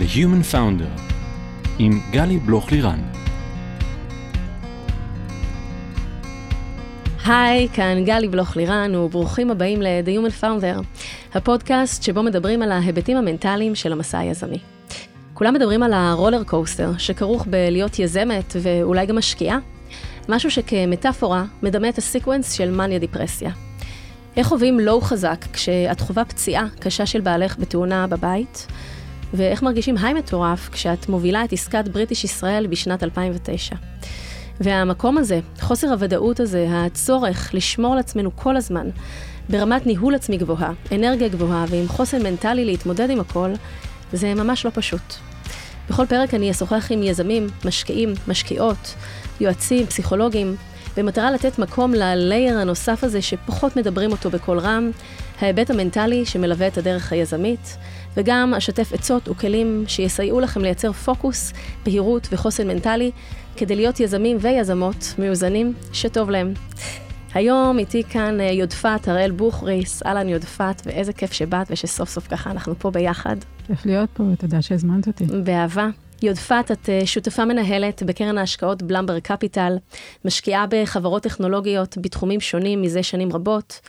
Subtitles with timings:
[0.00, 1.00] The Human Founder
[1.78, 2.98] עם גלי בלוך-לירן.
[7.26, 10.82] היי, כאן גלי בלוך-לירן, וברוכים הבאים ל-The Human Founder,
[11.34, 14.58] הפודקאסט שבו מדברים על ההיבטים המנטליים של המסע היזמי.
[15.34, 19.58] כולם מדברים על ה roller coaster, שכרוך בלהיות יזמת ואולי גם משקיעה,
[20.28, 23.50] משהו שכמטאפורה מדמה את ה sequence של מניה דיפרסיה.
[24.36, 28.66] איך חווים low חזק כשאת חווה פציעה קשה של בעלך בתאונה בבית,
[29.34, 33.76] ואיך מרגישים היי מטורף כשאת מובילה את עסקת בריטיש ישראל בשנת 2009.
[34.60, 38.88] והמקום הזה, חוסר הוודאות הזה, הצורך לשמור על עצמנו כל הזמן,
[39.48, 43.50] ברמת ניהול עצמי גבוהה, אנרגיה גבוהה ועם חוסן מנטלי להתמודד עם הכל,
[44.12, 45.14] זה ממש לא פשוט.
[45.90, 48.94] בכל פרק אני אשוחח עם יזמים, משקיעים, משקיעות,
[49.40, 50.56] יועצים, פסיכולוגים,
[50.96, 54.90] במטרה לתת מקום ללייר הנוסף הזה שפחות מדברים אותו בקול רם,
[55.40, 57.76] ההיבט המנטלי שמלווה את הדרך היזמית,
[58.16, 61.52] וגם אשתף עצות וכלים שיסייעו לכם לייצר פוקוס,
[61.84, 63.10] בהירות וחוסן מנטלי,
[63.56, 66.54] כדי להיות יזמים ויזמות מאוזנים שטוב להם.
[67.34, 72.50] היום איתי כאן אה, יודפת הראל בוכריס, אהלן יודפת, ואיזה כיף שבאת ושסוף סוף ככה
[72.50, 73.36] אנחנו פה ביחד.
[73.66, 75.24] כיף להיות פה, ותודה שהזמנת אותי.
[75.44, 75.88] באהבה.
[76.22, 79.76] יודפת, את אה, שותפה מנהלת בקרן ההשקעות בלמבר קפיטל,
[80.24, 83.80] משקיעה בחברות טכנולוגיות בתחומים שונים מזה שנים רבות,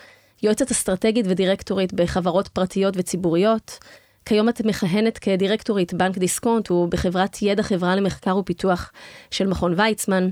[0.44, 3.80] יועצת אסטרטגית ודירקטורית בחברות פרטיות וציבוריות.
[4.26, 8.92] כיום את מכהנת כדירקטורית בבנק דיסקונט ובחברת ידע חברה למחקר ופיתוח
[9.32, 10.30] של מכון ויצמן.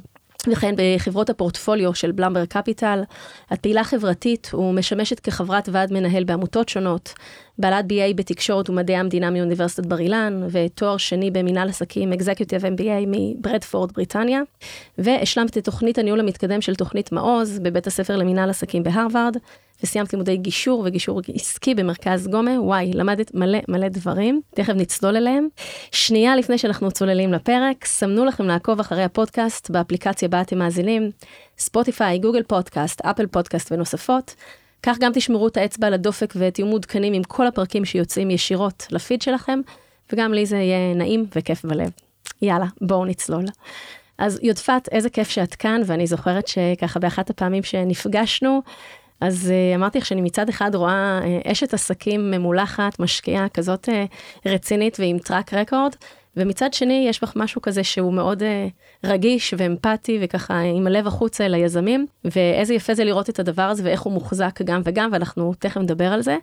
[0.47, 3.01] וכן בחברות הפורטפוליו של בלומברג קפיטל.
[3.53, 7.13] את פעילה חברתית ומשמשת כחברת ועד מנהל בעמותות שונות,
[7.57, 13.91] בעלת BA בתקשורת ומדעי המדינה מאוניברסיטת בר אילן, ותואר שני במנהל עסקים executive MBA מברדפורד,
[13.91, 14.41] בריטניה,
[14.97, 19.37] והשלמת את תוכנית הניהול המתקדם של תוכנית מעוז בבית הספר למנהל עסקים בהרווארד,
[19.83, 25.47] וסיימת לימודי גישור וגישור עסקי במרכז גומה, וואי, למדת מלא מלא דברים, תכף נצלול אליהם.
[25.91, 31.11] שנייה לפני שאנחנו צוללים לפרק, סמנו לכם לעקוב אחרי הפודקאסט באפליקציה בה אתם מאזינים,
[31.57, 34.35] ספוטיפיי, גוגל פודקאסט, אפל פודקאסט ונוספות.
[34.83, 39.21] כך גם תשמרו את האצבע על הדופק ותהיו מעודכנים עם כל הפרקים שיוצאים ישירות לפיד
[39.21, 39.59] שלכם,
[40.13, 41.89] וגם לי זה יהיה נעים וכיף בלב.
[42.41, 43.45] יאללה, בואו נצלול.
[44.17, 48.61] אז יודפת, איזה כיף שאת כאן, ואני זוכרת שככה באחת הפעמים שנפגשנו,
[49.21, 54.49] אז uh, אמרתי לך שאני מצד אחד רואה uh, אשת עסקים ממולחת, משקיעה כזאת uh,
[54.49, 55.95] רצינית ועם טראק רקורד,
[56.37, 58.43] ומצד שני יש בך משהו כזה שהוא מאוד
[59.03, 63.83] רגיש ואמפתי וככה עם הלב החוצה אל היזמים, ואיזה יפה זה לראות את הדבר הזה
[63.85, 66.37] ואיך הוא מוחזק גם וגם, ואנחנו תכף נדבר על זה.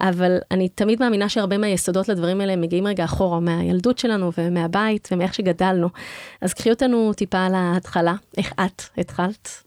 [0.00, 5.34] אבל אני תמיד מאמינה שהרבה מהיסודות לדברים האלה מגיעים רגע אחורה, מהילדות שלנו ומהבית ומאיך
[5.34, 5.88] שגדלנו.
[6.40, 9.62] אז קחי אותנו טיפה על ההתחלה, איך את התחלת?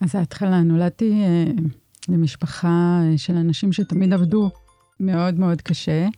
[0.00, 1.44] אז ההתחלה, נולדתי אה,
[2.08, 4.50] למשפחה אה, של אנשים שתמיד עבדו
[5.00, 6.08] מאוד מאוד קשה.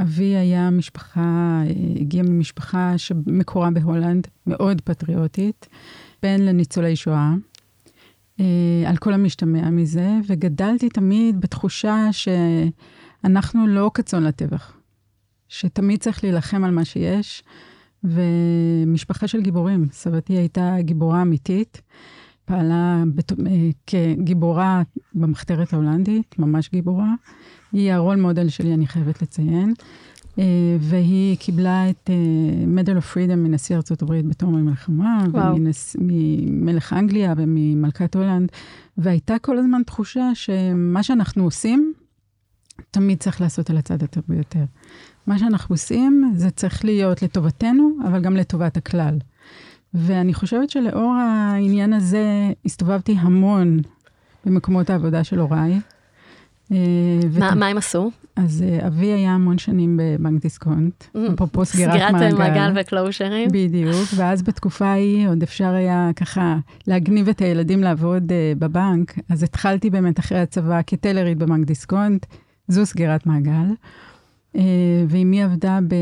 [0.00, 5.68] אבי היה משפחה, אה, הגיע ממשפחה שמקורה בהולנד, מאוד פטריוטית,
[6.22, 7.34] בן לניצולי שואה,
[8.40, 8.44] אה,
[8.86, 14.76] על כל המשתמע מזה, וגדלתי תמיד בתחושה שאנחנו לא כצאן לטבח,
[15.48, 17.42] שתמיד צריך להילחם על מה שיש,
[18.04, 19.88] ומשפחה של גיבורים.
[19.92, 21.82] סבתי הייתה גיבורה אמיתית.
[22.46, 23.32] פעלה בת...
[23.32, 23.36] אה,
[23.86, 24.82] כגיבורה
[25.14, 27.14] במחתרת ההולנדית, ממש גיבורה.
[27.72, 29.74] היא הרול מודל שלי, אני חייבת לציין.
[30.38, 30.44] אה,
[30.80, 32.10] והיא קיבלה את
[32.66, 35.24] מדל אוף פרידום מנשיא ארצות הברית בתום המלחמה,
[35.98, 38.48] ממלך אנגליה וממלכת הולנד,
[38.98, 41.92] והייתה כל הזמן תחושה שמה שאנחנו עושים,
[42.90, 44.64] תמיד צריך לעשות על הצד הטוב ביותר.
[45.26, 49.18] מה שאנחנו עושים, זה צריך להיות לטובתנו, אבל גם לטובת הכלל.
[49.96, 53.80] ואני חושבת שלאור העניין הזה הסתובבתי המון
[54.44, 55.80] במקומות העבודה של הוריי.
[56.72, 56.78] אה,
[57.38, 58.10] מה, מה הם עשו?
[58.36, 62.18] אז אה, אבי היה המון שנים בבנק דיסקונט, mm, אפרופו סגירת מעגל.
[62.18, 63.48] סגירת מעגל וקלושרים.
[63.52, 69.42] בדיוק, ואז בתקופה ההיא עוד אפשר היה ככה להגניב את הילדים לעבוד uh, בבנק, אז
[69.42, 72.26] התחלתי באמת אחרי הצבא כטלרית בבנק דיסקונט,
[72.68, 73.72] זו סגירת מעגל.
[74.56, 74.62] אה,
[75.08, 75.94] ועם מי עבדה, ב...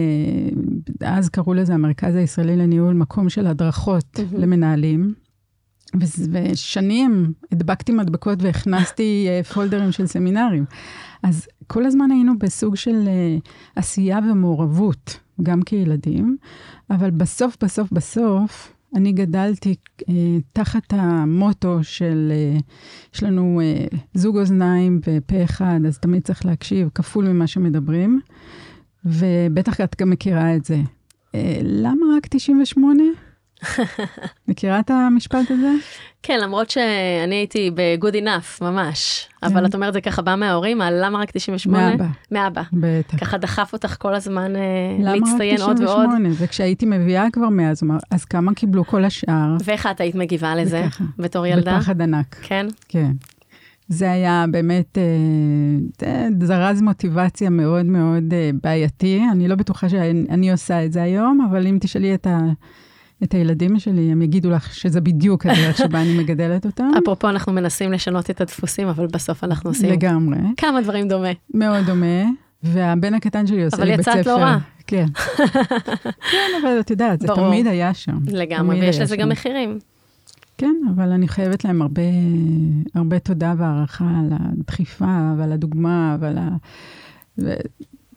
[1.00, 4.38] אז קראו לזה המרכז הישראלי לניהול, מקום של הדרכות mm-hmm.
[4.38, 5.14] למנהלים.
[6.32, 10.64] ושנים הדבקתי מדבקות והכנסתי אה, פולדרים של סמינרים.
[11.22, 13.36] אז כל הזמן היינו בסוג של אה,
[13.76, 16.36] עשייה ומעורבות, גם כילדים,
[16.90, 19.74] אבל בסוף, בסוף, בסוף, אני גדלתי
[20.08, 20.14] אה,
[20.52, 22.58] תחת המוטו של, אה,
[23.14, 28.20] יש לנו אה, זוג אוזניים ופה אחד, אז תמיד צריך להקשיב כפול ממה שמדברים,
[29.04, 30.80] ובטח את גם מכירה את זה.
[31.34, 33.02] אה, למה רק 98?
[34.48, 35.70] מכירה את המשפט הזה?
[36.22, 39.28] כן, למרות שאני הייתי ב-good enough, ממש.
[39.42, 39.66] אבל כן.
[39.66, 41.90] את אומרת זה ככה בא מההורים, על למה רק 98?
[41.90, 42.06] מאבא.
[42.30, 42.62] מאבא.
[42.72, 43.18] בטח.
[43.18, 44.60] ככה דחף אותך כל הזמן אה,
[44.98, 46.06] למה רק להצטיין עוד ועוד.
[46.06, 46.28] 98?
[46.38, 47.70] וכשהייתי מביאה כבר 100,
[48.10, 49.56] אז כמה קיבלו כל השאר?
[49.64, 51.04] ואיך את היית מגיבה לזה, וככה.
[51.18, 51.76] בתור ילדה?
[51.76, 52.36] בפחד ענק.
[52.42, 52.66] כן?
[52.88, 53.12] כן.
[53.88, 59.22] זה היה באמת, אה, אה, זרז מוטיבציה מאוד מאוד אה, בעייתי.
[59.32, 62.38] אני לא בטוחה שאני עושה את זה היום, אבל אם תשאלי את, ה,
[63.22, 66.90] את הילדים שלי, הם יגידו לך שזה בדיוק הדרך שבה אני מגדלת אותם.
[67.02, 70.38] אפרופו, אנחנו מנסים לשנות את הדפוסים, אבל בסוף אנחנו עושים לגמרי.
[70.56, 71.28] כמה דברים דומה.
[71.54, 72.24] מאוד דומה.
[72.62, 74.18] והבן הקטן שלי עושה אבל לי בית ספר.
[74.18, 74.58] יצאת לא רע.
[74.86, 75.06] כן.
[76.30, 77.48] כן, אבל את יודעת, זה ברור.
[77.48, 78.18] תמיד היה שם.
[78.26, 79.20] לגמרי, ויש לזה שם.
[79.20, 79.78] גם מחירים.
[80.58, 82.02] כן, אבל אני חייבת להם הרבה,
[82.94, 86.48] הרבה תודה והערכה על הדחיפה ועל הדוגמה ועל ה...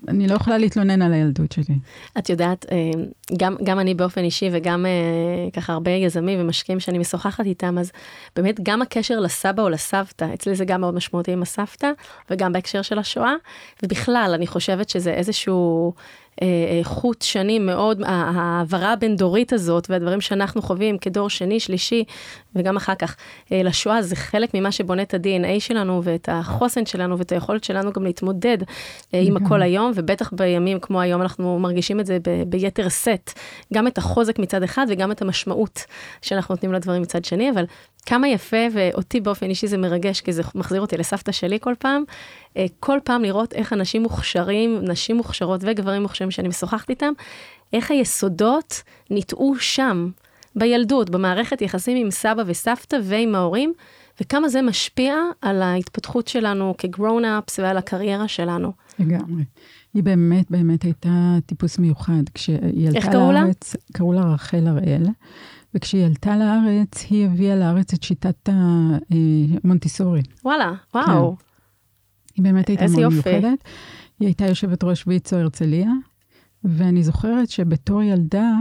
[0.07, 1.75] ואני לא יכולה להתלונן על הילדות שלי.
[2.17, 2.77] את יודעת, אה,
[3.37, 7.91] גם, גם אני באופן אישי וגם אה, ככה הרבה יזמים ומשקיעים שאני משוחחת איתם, אז
[8.35, 11.91] באמת גם הקשר לסבא או לסבתא, אצלי זה גם מאוד משמעותי עם הסבתא,
[12.29, 13.33] וגם בהקשר של השואה,
[13.83, 15.93] ובכלל, אני חושבת שזה איזשהו
[16.83, 22.03] חוט שני מאוד, ההעברה הבין-דורית הזאת, והדברים שאנחנו חווים כדור שני, שלישי,
[22.55, 23.15] וגם אחר כך
[23.51, 27.91] אה, לשואה, זה חלק ממה שבונה את ה-DNA שלנו, ואת החוסן שלנו, ואת היכולת שלנו
[27.93, 28.57] גם להתמודד
[29.13, 29.37] אה, עם.
[29.37, 32.17] הכל היום, ובטח בימים כמו היום אנחנו מרגישים את זה
[32.47, 33.39] ביתר סט,
[33.73, 35.85] גם את החוזק מצד אחד וגם את המשמעות
[36.21, 37.65] שאנחנו נותנים לדברים מצד שני, אבל
[38.07, 42.03] כמה יפה, ואותי באופן אישי זה מרגש, כי זה מחזיר אותי לסבתא שלי כל פעם,
[42.57, 47.13] אה, כל פעם לראות איך אנשים מוכשרים, נשים מוכשרות וגברים מוכשרים שאני משוחחת איתם,
[47.73, 50.09] איך היסודות ניטעו שם,
[50.55, 53.73] בילדות, במערכת יחסים עם סבא וסבתא ועם ההורים,
[54.21, 58.71] וכמה זה משפיע על ההתפתחות שלנו כ-grown-ups ועל הקריירה שלנו.
[58.99, 59.43] לגמרי.
[59.93, 62.23] היא באמת באמת הייתה טיפוס מיוחד.
[62.33, 63.41] כשהיא עלתה איך קראו לה?
[63.41, 65.03] לארץ, קראו לה רחל הראל,
[65.77, 70.21] וכשהיא עלתה לארץ, היא הביאה לארץ את שיטת המונטיסורי.
[70.45, 71.37] וואלה, וואו.
[72.35, 73.15] היא באמת הייתה מאוד יופי.
[73.15, 73.63] מיוחדת.
[74.19, 75.91] היא הייתה יושבת ראש ויצו הרצליה,
[76.63, 78.51] ואני זוכרת שבתור ילדה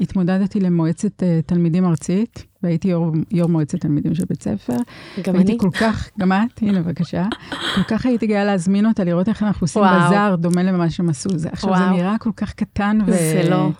[0.00, 4.76] התמודדתי למועצת uh, תלמידים ארצית, והייתי יו"ר, יו"ר מועצת תלמידים של בית ספר.
[5.22, 5.58] גם אני.
[5.58, 7.26] כל כך, גם את, הנה בבקשה,
[7.74, 10.06] כל כך הייתי גאה להזמין אותה, לראות איך אנחנו עושים וואו.
[10.06, 11.38] בזאר, דומה למה שהם עשו.
[11.38, 11.96] זה, עכשיו, זה וואו.
[11.96, 13.12] נראה כל כך קטן ו...
[13.12, 13.70] זה לא.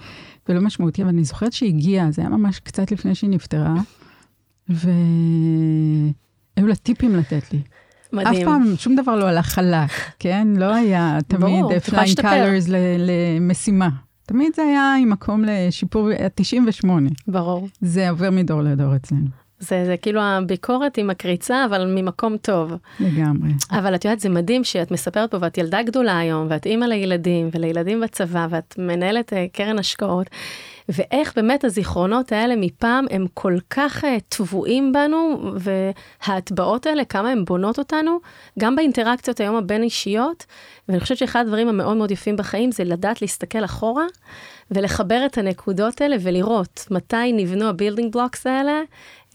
[0.49, 3.75] ולא משמעותי, אבל אני זוכרת שהיא הגיעה, זה היה ממש קצת לפני שהיא נפטרה,
[4.69, 4.87] והיו
[6.57, 7.63] לה טיפים לתת לי.
[8.13, 8.35] מדהים.
[8.37, 10.49] אף פעם שום דבר לא הלך חלק, כן?
[10.57, 12.29] לא היה תמיד flying להשתפר.
[12.29, 13.89] colors למשימה.
[14.27, 17.11] תמיד זה היה עם מקום לשיפור, 98.
[17.29, 17.69] ברור.
[17.81, 19.27] זה עובר מדור לדור אצלנו,
[19.63, 22.73] זה, זה כאילו הביקורת עם הקריצה, אבל ממקום טוב.
[23.01, 23.49] לגמרי.
[23.71, 27.49] אבל את יודעת, זה מדהים שאת מספרת פה, ואת ילדה גדולה היום, ואת אימא לילדים,
[27.53, 30.27] ולילדים בצבא, ואת מנהלת אה, קרן השקעות,
[30.89, 37.45] ואיך באמת הזיכרונות האלה מפעם הם כל כך אה, טבועים בנו, וההטבעות האלה, כמה הן
[37.45, 38.19] בונות אותנו,
[38.59, 40.47] גם באינטראקציות היום הבין-אישיות,
[40.89, 44.05] ואני חושבת שאחד הדברים המאוד מאוד יפים בחיים זה לדעת להסתכל אחורה,
[44.71, 48.81] ולחבר את הנקודות האלה ולראות מתי נבנו ה building blocks האלה,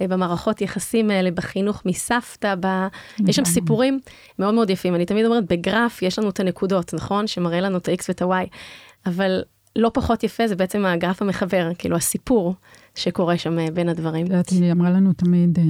[0.02, 2.88] במערכות יחסים האלה, בחינוך מסבתא, ב...
[3.28, 3.46] יש שם.
[3.46, 4.00] סיפורים
[4.40, 4.96] מאוד מאוד יפים.
[4.96, 7.28] אני תמיד אומרת, בגרף יש לנו את הנקודות, נכון?
[7.28, 8.48] שמראה לנו את ה-X ואת ה-Y,
[9.06, 9.42] אבל
[9.76, 12.56] לא פחות יפה זה בעצם הגרף המחבר, כאילו הסיפור
[12.96, 14.26] שקורה שם אה, בין הדברים.
[14.26, 15.64] את יודעת, היא אמרה לנו תמיד, אה,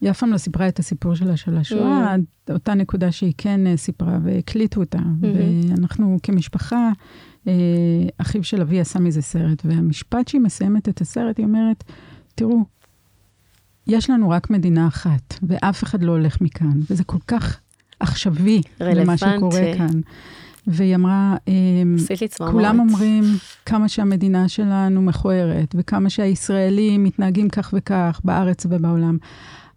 [0.00, 2.52] היא אף פעם לא סיפרה את הסיפור שלה של השואה, Mm.
[2.52, 4.98] אותה נקודה שהיא כן אה, סיפרה והקליטו אותה.
[5.20, 6.90] ואנחנו כמשפחה,
[7.48, 7.52] אה,
[8.18, 11.84] אחיו של אבי עשה מזה סרט, והמשפט שהיא מסיימת את הסרט, היא אומרת,
[12.34, 12.58] תראו,
[13.90, 17.60] יש לנו רק מדינה אחת, ואף אחד לא הולך מכאן, וזה כל כך
[18.00, 19.72] עכשווי למה שקורה.
[19.76, 20.00] כאן.
[20.66, 21.96] והיא אמרה, אמ.
[22.50, 23.24] כולם אומרים
[23.66, 29.18] כמה שהמדינה שלנו מכוערת, וכמה שהישראלים מתנהגים כך וכך בארץ ובעולם,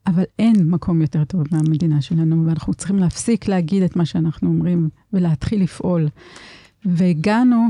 [0.08, 4.90] אבל אין מקום יותר טוב מהמדינה שלנו, ואנחנו צריכים להפסיק להגיד את מה שאנחנו אומרים
[5.14, 6.08] ולהתחיל לפעול.
[6.86, 7.68] והגענו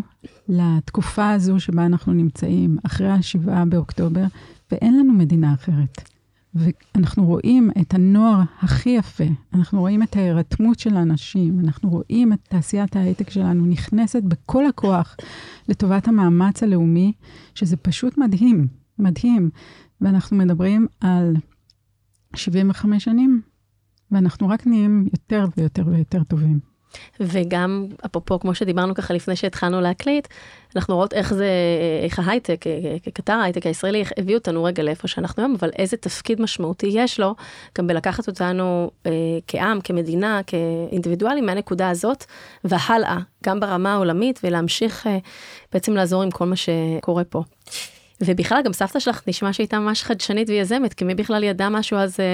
[0.50, 4.24] לתקופה הזו שבה אנחנו נמצאים, אחרי השבעה באוקטובר,
[4.72, 6.13] ואין לנו מדינה אחרת.
[6.56, 12.40] ואנחנו רואים את הנוער הכי יפה, אנחנו רואים את ההירתמות של האנשים, אנחנו רואים את
[12.50, 15.18] תעשיית ההייטק שלנו נכנסת בכל הכוח
[15.70, 17.14] לטובת המאמץ הלאומי,
[17.56, 18.68] שזה פשוט מדהים,
[19.00, 19.50] מדהים.
[20.02, 21.36] ואנחנו מדברים על
[22.36, 23.42] 75 שנים,
[24.12, 26.73] ואנחנו רק נהיים יותר ויותר ויותר טובים.
[27.20, 30.28] וגם, אפרופו, כמו שדיברנו ככה לפני שהתחלנו להקליט,
[30.76, 31.48] אנחנו רואות איך זה,
[32.04, 32.66] איך ההייטק,
[33.04, 37.20] כקטר ההייטק הישראלי, איך הביא אותנו רגע לאיפה שאנחנו היום, אבל איזה תפקיד משמעותי יש
[37.20, 37.36] לו,
[37.78, 39.12] גם בלקחת אותנו אה,
[39.48, 42.26] כעם, כמדינה, כאינדיבידואלים, מהנקודה הזאת,
[42.64, 45.18] והלאה, גם ברמה העולמית, ולהמשיך אה,
[45.74, 47.44] בעצם לעזור עם כל מה שקורה פה.
[48.22, 52.20] ובכלל, גם סבתא שלך נשמע שהייתה ממש חדשנית ויזמת, כי מי בכלל ידע משהו אז
[52.20, 52.26] אה,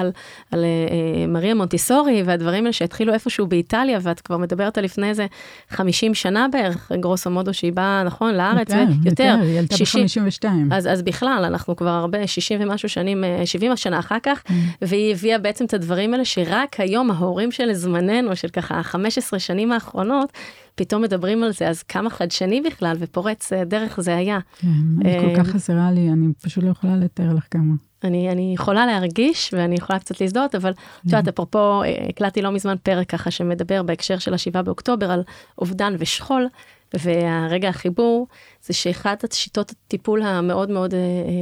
[0.00, 0.10] על,
[0.50, 5.26] על אה, מריה מונטיסורי והדברים האלה שהתחילו איפשהו באיטליה, ואת כבר מדברת על לפני איזה
[5.70, 10.48] 50 שנה בערך, גרוסו מודו שהיא באה, נכון, לארץ, יותר, ויותר, יותר, היא עלתה ב-52.
[10.70, 14.52] אז, אז בכלל, אנחנו כבר הרבה, 60 ומשהו שנים, 70 שנה אחר כך, mm.
[14.82, 19.72] והיא הביאה בעצם את הדברים האלה שרק היום ההורים של זמננו, של ככה 15 שנים
[19.72, 20.32] האחרונות,
[20.74, 24.38] פתאום מדברים על זה, אז כמה חדשני בכלל ופורץ אה, דרך זה היה.
[24.58, 24.68] כן,
[25.00, 27.74] אני כל כך חסרה לי, אני פשוט לא יכולה לתאר לך כמה.
[28.04, 32.50] אני, אני יכולה להרגיש ואני יכולה קצת להזדהות, אבל את יודעת, אפרופו, אה, הקלטתי לא
[32.52, 35.22] מזמן פרק ככה שמדבר בהקשר של השבעה באוקטובר על
[35.58, 36.46] אובדן ושכול,
[36.94, 38.26] והרגע החיבור
[38.62, 40.94] זה שאחת השיטות הטיפול המאוד מאוד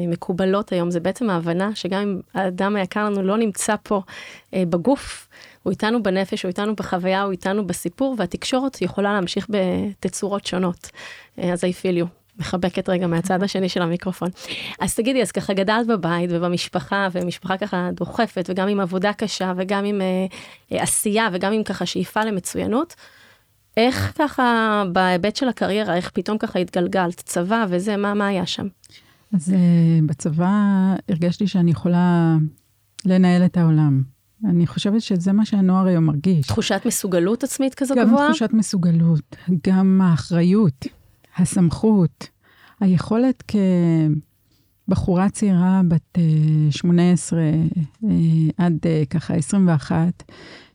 [0.09, 4.03] מקובלות היום זה בעצם ההבנה שגם אם האדם היקר לנו לא נמצא פה
[4.53, 5.29] בגוף,
[5.63, 10.91] הוא איתנו בנפש, הוא איתנו בחוויה, הוא איתנו בסיפור, והתקשורת יכולה להמשיך בתצורות שונות.
[11.37, 12.07] אז I feel you.
[12.41, 14.29] מחבקת רגע מהצד השני של המיקרופון.
[14.81, 19.85] אז תגידי, אז ככה גדלת בבית ובמשפחה, ומשפחה ככה דוחפת, וגם עם עבודה קשה, וגם
[19.85, 20.27] עם אה,
[20.73, 22.95] אה, עשייה, וגם עם ככה שאיפה למצוינות.
[23.77, 28.67] איך ככה, בהיבט של הקריירה, איך פתאום ככה התגלגלת, צבא וזה, מה, מה היה שם?
[29.35, 30.51] אז uh, בצבא
[31.09, 32.37] הרגשתי שאני יכולה
[33.05, 34.03] לנהל את העולם.
[34.45, 36.47] אני חושבת שזה מה שהנוער היום מרגיש.
[36.47, 38.27] תחושת מסוגלות עצמית כזו גם גבוהה?
[38.27, 40.87] גם תחושת מסוגלות, גם האחריות,
[41.37, 42.29] הסמכות,
[42.81, 43.53] היכולת
[44.89, 46.19] כבחורה צעירה בת
[46.71, 47.45] 18 אה,
[48.05, 48.11] אה,
[48.57, 50.23] עד אה, ככה 21,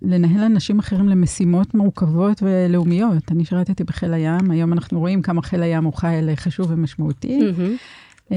[0.02, 3.32] לנהל אנשים אחרים למשימות מורכבות ולאומיות.
[3.32, 7.40] אני שירתתי בחיל הים, היום אנחנו רואים כמה חיל הים הוא חיל חשוב ומשמעותי.
[7.40, 8.34] Mm-hmm.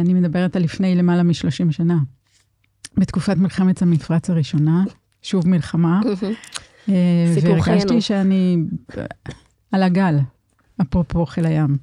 [0.00, 1.98] אני מדברת על לפני למעלה מ-30 שנה.
[2.96, 4.84] בתקופת מלחמת המפרץ הראשונה,
[5.22, 6.00] שוב מלחמה.
[7.34, 7.62] סיפור חיינו.
[7.66, 8.56] והרגשתי שאני
[9.72, 10.18] על הגל,
[10.82, 11.76] אפרופו חיל הים.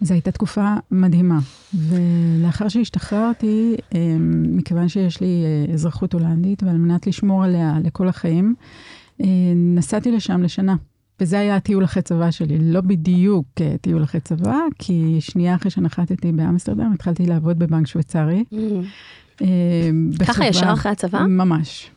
[0.00, 1.38] זו הייתה תקופה מדהימה.
[1.74, 3.74] ולאחר שהשתחררתי,
[4.48, 8.54] מכיוון שיש לי אזרחות הולנדית, ועל מנת לשמור עליה לכל החיים,
[9.54, 10.76] נסעתי לשם לשנה.
[11.20, 13.46] וזה היה הטיול אחרי צבא שלי, לא בדיוק
[13.80, 18.44] טיול אחרי צבא, כי שנייה אחרי שנחתתי באמסטרדם, התחלתי לעבוד בבנק שוויצרי.
[20.26, 21.18] ככה ישר אחרי הצבא?
[21.18, 21.90] ממש,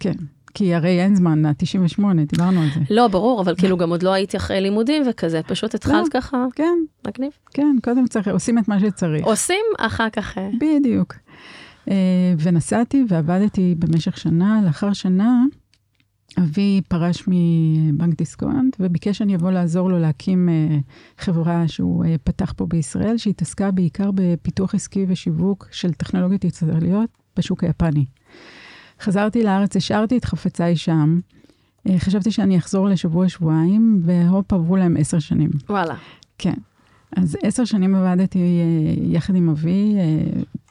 [0.00, 0.14] כן.
[0.54, 2.80] כי הרי אין זמן, ה-98, דיברנו על זה.
[2.90, 6.78] לא, ברור, אבל כאילו גם עוד לא הייתי אחרי לימודים וכזה, פשוט התחלת ככה, כן.
[7.06, 7.30] מגניב.
[7.54, 9.26] כן, קודם צריך, עושים את מה שצריך.
[9.26, 10.38] עושים, אחר כך...
[10.60, 11.14] בדיוק.
[12.38, 15.44] ונסעתי ועבדתי במשך שנה, לאחר שנה,
[16.38, 20.48] אבי פרש מבנק דיסקונט וביקש שאני אבוא לעזור לו להקים
[21.18, 28.04] חברה שהוא פתח פה בישראל, שהתעסקה בעיקר בפיתוח עסקי ושיווק של טכנולוגיות ישראליות בשוק היפני.
[29.00, 31.20] חזרתי לארץ, השארתי את חפציי שם,
[31.96, 35.50] חשבתי שאני אחזור לשבוע-שבועיים, והופ, עברו להם עשר שנים.
[35.68, 35.94] וואלה.
[36.38, 36.54] כן.
[37.16, 38.38] אז עשר שנים עבדתי
[39.02, 39.94] יחד עם אבי,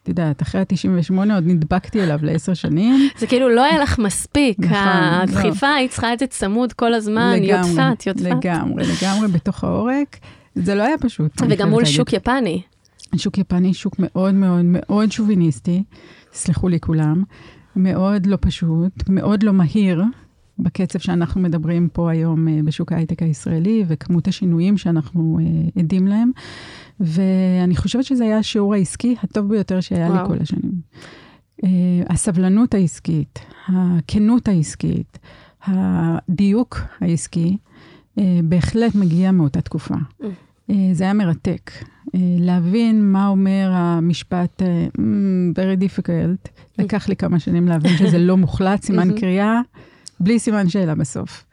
[0.07, 3.09] את יודעת, אחרי ה-98 עוד נדבקתי אליו לעשר שנים.
[3.19, 5.75] זה כאילו לא היה לך מספיק, נכון, הדחיפה, לא.
[5.75, 8.25] היא צריכה את זה צמוד כל הזמן, יודפת, יודפת.
[8.25, 10.17] לגמרי, לגמרי בתוך העורק.
[10.55, 11.41] זה לא היה פשוט.
[11.49, 12.61] וגם מול שוק יפני.
[13.15, 15.83] שוק יפני, שוק מאוד מאוד מאוד שוביניסטי,
[16.33, 17.23] סלחו לי כולם,
[17.75, 20.03] מאוד לא פשוט, מאוד לא מהיר.
[20.59, 25.39] בקצב שאנחנו מדברים פה היום בשוק ההייטק הישראלי, וכמות השינויים שאנחנו
[25.79, 26.31] עדים להם.
[26.99, 30.21] ואני חושבת שזה היה השיעור העסקי הטוב ביותר שהיה וואו.
[30.21, 30.71] לי כל השנים.
[31.61, 31.67] Uh,
[32.09, 35.19] הסבלנות העסקית, הכנות העסקית,
[35.63, 37.57] הדיוק העסקי,
[38.43, 39.95] בהחלט מגיע מאותה תקופה.
[40.21, 40.25] Mm.
[40.93, 41.71] זה היה מרתק.
[42.39, 44.99] להבין מה אומר המשפט uh,
[45.55, 46.49] very difficult,
[46.79, 49.61] לקח לי כמה שנים להבין שזה לא מוחלט, סימן קריאה,
[50.19, 51.45] בלי סימן שאלה בסוף.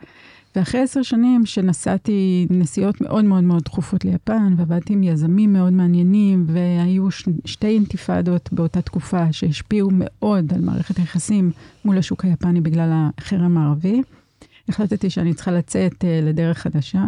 [0.57, 6.45] ואחרי עשר שנים שנסעתי נסיעות מאוד מאוד מאוד תכופות ליפן, ועבדתי עם יזמים מאוד מעניינים,
[6.49, 7.29] והיו ש...
[7.45, 11.51] שתי אינתיפאדות באותה תקופה שהשפיעו מאוד על מערכת היחסים
[11.85, 14.03] מול השוק היפני בגלל החרם הערבי.
[14.69, 17.05] החלטתי שאני צריכה לצאת uh, לדרך חדשה,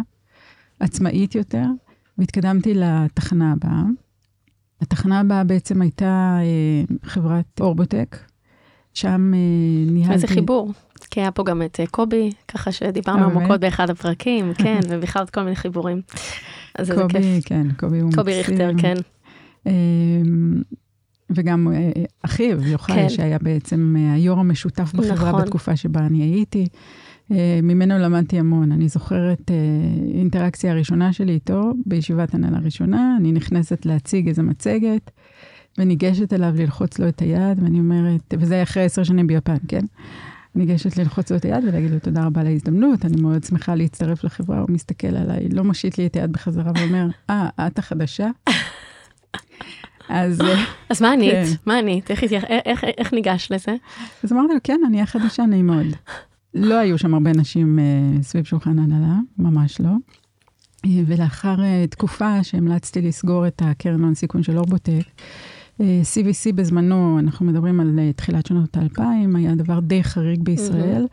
[0.79, 1.65] עצמאית יותר,
[2.17, 3.83] והתקדמתי לתחנה הבאה.
[4.81, 6.37] התחנה הבאה בעצם הייתה
[6.89, 8.17] uh, חברת אורבוטק,
[8.93, 10.13] שם uh, ניהלתי...
[10.13, 10.73] איזה חיבור.
[11.17, 15.41] כי היה פה גם את קובי, ככה שדיברנו עמוקות באחד הפרקים, כן, ובכלל עוד כל
[15.43, 16.01] מיני חיבורים.
[16.75, 17.45] אז קובי, זה כיף.
[17.45, 18.95] כן, קובי הוא קובי ריכטר, כן.
[21.29, 21.67] וגם
[22.21, 23.09] אחיו, יוחאי, כן.
[23.09, 25.41] שהיה בעצם היו"ר המשותף בחברה נכון.
[25.41, 26.67] בתקופה שבה אני הייתי.
[27.63, 28.71] ממנו למדתי המון.
[28.71, 29.51] אני זוכרת
[30.13, 35.11] אינטראקציה הראשונה שלי איתו בישיבת הנהלה ראשונה, אני נכנסת להציג איזה מצגת,
[35.77, 39.85] וניגשת אליו ללחוץ לו את היד, ואני אומרת, וזה אחרי עשר שנים ביפן, כן?
[40.57, 44.23] ניגשת ללחוץ לו את היד ולהגיד לו תודה רבה על ההזדמנות, אני מאוד שמחה להצטרף
[44.23, 48.29] לחברה, הוא מסתכל עליי, לא מושיט לי את היד בחזרה ואומר, אה, את החדשה?
[50.09, 50.41] אז...
[50.41, 51.31] אה, אז מה ענית?
[51.33, 51.45] כן.
[51.65, 52.11] מה ענית?
[52.11, 53.75] איך, התייח- איך, איך ניגש לזה?
[54.23, 55.85] אז אמרתי לו, כן, אני החדשה, נעים מאוד.
[56.53, 57.83] לא היו שם הרבה נשים אה,
[58.23, 59.89] סביב שולחן ההנהלה, ממש לא.
[60.85, 65.01] אה, ולאחר אה, תקופה שהמלצתי לסגור את הקרן הון סיכון של אורבוטק, אה,
[65.81, 71.07] CVC בזמנו, אנחנו מדברים על אה, תחילת שנות האלפיים, היה דבר די חריג בישראל,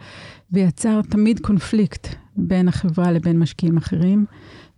[0.53, 4.25] ויצר תמיד קונפליקט בין החברה לבין משקיעים אחרים.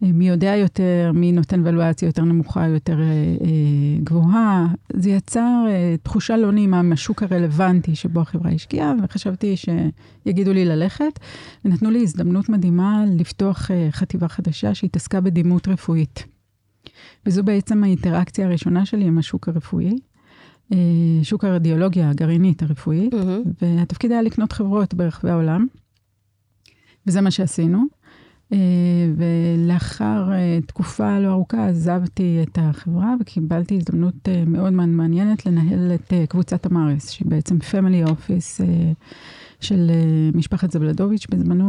[0.03, 4.67] אה, מי יודע יותר, מי נותן ולואציה יותר נמוכה, יותר אה, אה, גבוהה.
[4.93, 11.21] זה יצר אה, תחושה לא נעימה מהשוק הרלוונטי שבו החברה השקיעה, וחשבתי שיגידו לי ללכת.
[11.65, 16.36] ונתנו לי הזדמנות מדהימה לפתוח אה, חטיבה חדשה שהתעסקה בדימות רפואית.
[17.27, 19.97] וזו בעצם האינטראקציה הראשונה שלי עם השוק הרפואי,
[20.73, 20.79] אה,
[21.23, 23.43] שוק הרדיולוגיה הגרעינית הרפואית, מהמם.
[23.63, 25.67] והתפקיד היה לקנות חברות ברחבי העולם,
[27.07, 27.85] וזה מה שעשינו.
[28.53, 28.59] אה,
[29.17, 36.13] ולאחר אה, תקופה לא ארוכה עזבתי את החברה וקיבלתי הזדמנות מאוד מאוד מעניינת לנהל את
[36.29, 38.61] קבוצת המארס, שהיא בעצם פמילי אופיס
[39.61, 39.91] של
[40.35, 41.67] משפחת זבלדוביץ' בזמנו.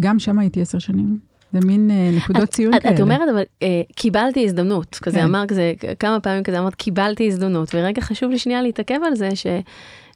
[0.00, 1.18] גם שם הייתי עשר שנים.
[1.54, 2.94] זה מין אה, נקודות ציון כאלה.
[2.94, 5.24] את אומרת, אבל אה, קיבלתי הזדמנות, כזה כן.
[5.24, 9.36] אמר כזה, כמה פעמים כזה אמרת, קיבלתי הזדמנות, ורגע חשוב לי שנייה להתעכב על זה,
[9.36, 9.46] ש...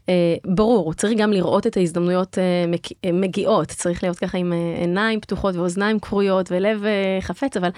[0.08, 0.14] אה,
[0.46, 2.44] ברור, צריך גם לראות את ההזדמנויות אה,
[3.04, 6.84] אה, מגיעות, צריך להיות ככה עם עיניים פתוחות ואוזניים כרויות ולב
[7.20, 7.68] חפץ, אבל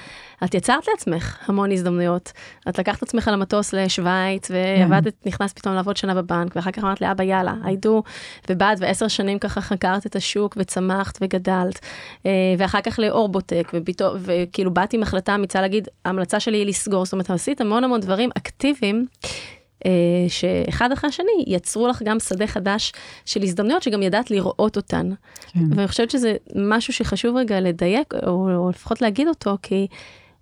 [0.44, 2.32] את יצרת לעצמך המון הזדמנויות.
[2.68, 7.00] את לקחת את עצמך למטוס לשוויץ, ועבדת, נכנסת פתאום לעבוד שנה בבנק, ואחר כך אמרת
[7.00, 8.02] לאבא, יאללה, היידו,
[8.50, 11.80] ובאת ועשר שנים ככה חקרת את השוק וצמחת וגדלת,
[12.58, 13.72] ואחר כך לאורבוטק,
[14.18, 18.00] וכאילו באתי עם החלטה אמיצה להגיד, ההמלצה שלי היא לסגור, זאת אומרת, עשית המון המון
[18.00, 19.06] דברים אקטיביים.
[19.87, 19.90] אה,
[20.28, 22.92] שאחד אחרי השני יצרו לך גם שדה חדש
[23.25, 25.10] של הזדמנויות שגם ידעת לראות אותן.
[25.52, 25.60] כן.
[25.76, 29.87] ואני חושבת שזה משהו שחשוב רגע לדייק, או, או לפחות להגיד אותו, כי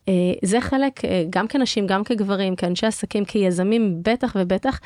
[0.08, 0.12] אה,
[0.44, 4.80] זה חלק, אה, גם כנשים, גם כגברים, כאנשי עסקים, כיזמים, בטח ובטח,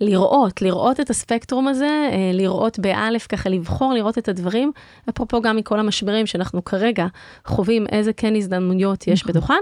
[0.00, 4.72] לראות, לראות את הספקטרום הזה, לראות באלף, ככה לבחור, לראות את הדברים,
[5.08, 7.06] אפרופו גם מכל המשברים שאנחנו כרגע
[7.46, 9.32] חווים, איזה כן הזדמנויות יש נכון.
[9.32, 9.54] בתוכן,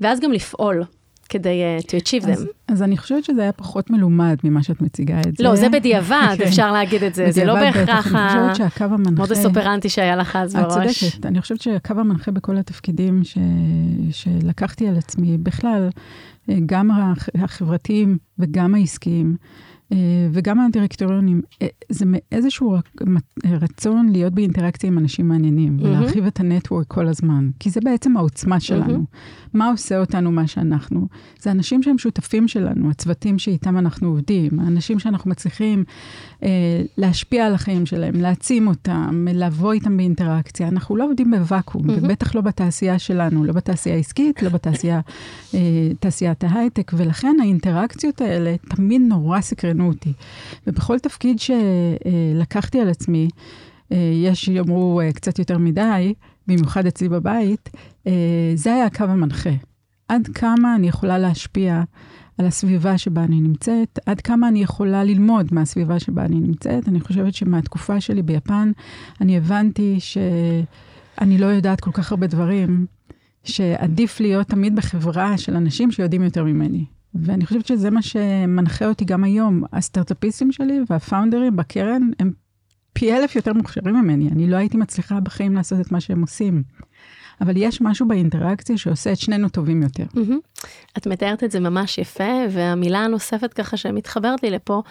[0.00, 0.84] ואז גם לפעול
[1.28, 2.30] כדי uh, to achieve them.
[2.30, 5.44] אז, אז אני חושבת שזה היה פחות מלומד ממה שאת מציגה את זה.
[5.44, 6.44] לא, זה בדיעבד, כן.
[6.44, 7.54] אפשר להגיד את זה, זה לא.
[7.54, 9.10] בהכרח אני חושבת שהקו המנחה...
[9.10, 11.04] המודוס אופרנטי שהיה לך אז את בראש.
[11.04, 11.26] צודקת.
[11.26, 13.38] אני חושבת שהקו המנחה בכל התפקידים ש...
[14.10, 15.88] שלקחתי על עצמי, בכלל,
[16.50, 19.36] אה, גם הח- החברתיים וגם העסקיים,
[19.92, 19.96] אה,
[20.32, 21.42] וגם הדירקטוריונים,
[21.88, 22.76] זה מאיזשהו
[23.44, 25.88] רצון להיות באינטראקציה עם אנשים מעניינים, מהמם.
[25.88, 28.86] ולהרחיב את הנטוורק כל הזמן, כי זה בעצם העוצמה שלנו.
[28.92, 29.04] מהמם.
[29.54, 31.06] מה עושה אותנו מה שאנחנו?
[31.40, 35.84] זה אנשים שהם שותפים שלנו, הצוותים שאיתם אנחנו עובדים, האנשים שאנחנו מצליחים
[36.42, 36.48] אה,
[36.96, 40.68] להשפיע על החיים שלהם, להעצים אותם, לבוא איתם באינטראקציה.
[40.68, 42.04] אנחנו לא עובדים בוואקום, מהמם.
[42.04, 45.00] ובטח לא בתעשייה שלנו, לא בתעשייה העסקית, לא בתעשייה,
[45.54, 45.60] אה,
[46.00, 50.12] תעשיית ההייטק, ולכן האינטראקציות האלה תמיד נורא סקרנו אותי.
[50.66, 53.28] ובכל תפקיד שלקחתי על עצמי,
[53.92, 56.14] אה, יש שיאמרו אה, קצת יותר מדי,
[56.48, 57.70] במיוחד אצלי בבית,
[58.06, 58.12] אה,
[58.54, 59.50] זה היה הקו המנחה.
[60.08, 61.82] עד כמה אני יכולה להשפיע
[62.38, 66.88] על הסביבה שבה אני נמצאת, עד כמה אני יכולה ללמוד מהסביבה שבה אני נמצאת.
[66.88, 68.72] אני חושבת שמהתקופה שלי ביפן,
[69.20, 72.86] אני הבנתי שאני לא יודעת כל כך הרבה דברים,
[73.44, 76.84] שעדיף להיות תמיד בחברה של אנשים שיודעים יותר ממני.
[77.14, 79.62] ואני חושבת שזה מה שמנחה אותי גם היום.
[79.72, 82.32] הסטארט-אפיסטים שלי והפאונדרים בקרן הם
[82.92, 84.28] פי אלף יותר מוכשרים ממני.
[84.28, 86.62] אני לא הייתי מצליחה בחיים לעשות את מה שהם עושים.
[87.40, 90.04] אבל יש משהו באינטראקציה שעושה את שנינו טובים יותר.
[90.14, 90.38] מהמם.
[90.98, 94.82] את מתארת את זה ממש יפה, והמילה הנוספת ככה שמתחברת לי לפה,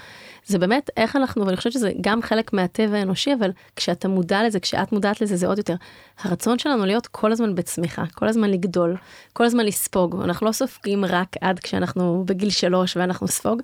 [0.45, 4.59] זה באמת איך אנחנו, ואני חושבת שזה גם חלק מהטבע האנושי, אבל כשאתה מודע לזה,
[4.59, 5.75] כשאת מודעת לזה, זה עוד יותר.
[6.19, 8.95] הרצון שלנו להיות כל הזמן בצמיחה, כל הזמן לגדול,
[9.33, 10.21] כל הזמן לספוג.
[10.23, 13.61] אנחנו לא סופגים רק עד כשאנחנו בגיל שלוש ואנחנו ספוג.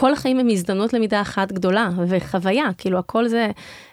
[0.00, 3.50] כל החיים הם הזדמנות למידה אחת גדולה וחוויה, כאילו הכל זה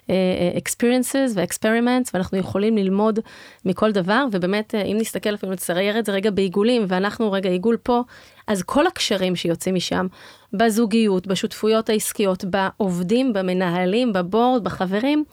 [0.08, 0.10] uh,
[0.58, 3.20] experiences ו-experiments ואנחנו יכולים ללמוד
[3.66, 7.78] מכל דבר ובאמת uh, אם נסתכל אפילו נצייר את זה רגע בעיגולים ואנחנו רגע עיגול
[7.84, 8.02] פה,
[8.48, 10.08] אז כל הקשרים שיוצאים משם,
[10.54, 15.24] בזוגיות, בשותפויות העסקיות, בעובדים, במנהלים, בבורד, בחברים,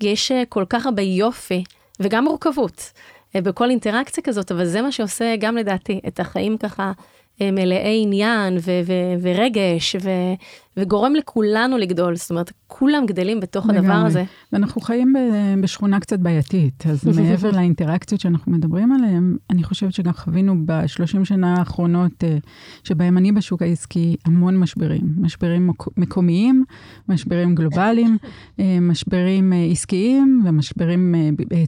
[0.00, 1.64] יש uh, כל כך הרבה יופי
[2.00, 2.92] וגם מורכבות
[3.36, 6.92] בכל אינטראקציה כזאת, אבל זה מה שעושה גם לדעתי את החיים ככה.
[7.40, 10.34] אה, מלאי עניין ו- ו- ורגש ו-
[10.76, 14.06] וגורם לכולנו לגדול, זאת אומרת, כולם גדלים בתוך הדבר לגמרי.
[14.06, 14.24] הזה.
[14.52, 20.12] ואנחנו חיים ב- בשכונה קצת בעייתית, אז מעבר לאינטראקציות שאנחנו מדברים עליהן, אני חושבת שגם
[20.12, 22.36] חווינו בשלושים שנה האחרונות, אה,
[22.84, 25.02] שבהם אני בשוק העסקי, המון משברים.
[25.20, 26.64] משברים מק- מקומיים,
[27.08, 28.16] משברים גלובליים,
[28.60, 31.14] אה, משברים עסקיים ומשברים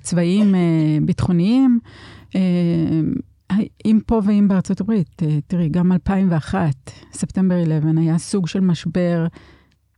[0.03, 0.55] צבאיים
[1.03, 1.79] ביטחוניים.
[3.85, 6.75] אם פה ואם בארצות הברית, אה, תראי, גם 2001,
[7.13, 9.27] ספטמבר 11, היה סוג של משבר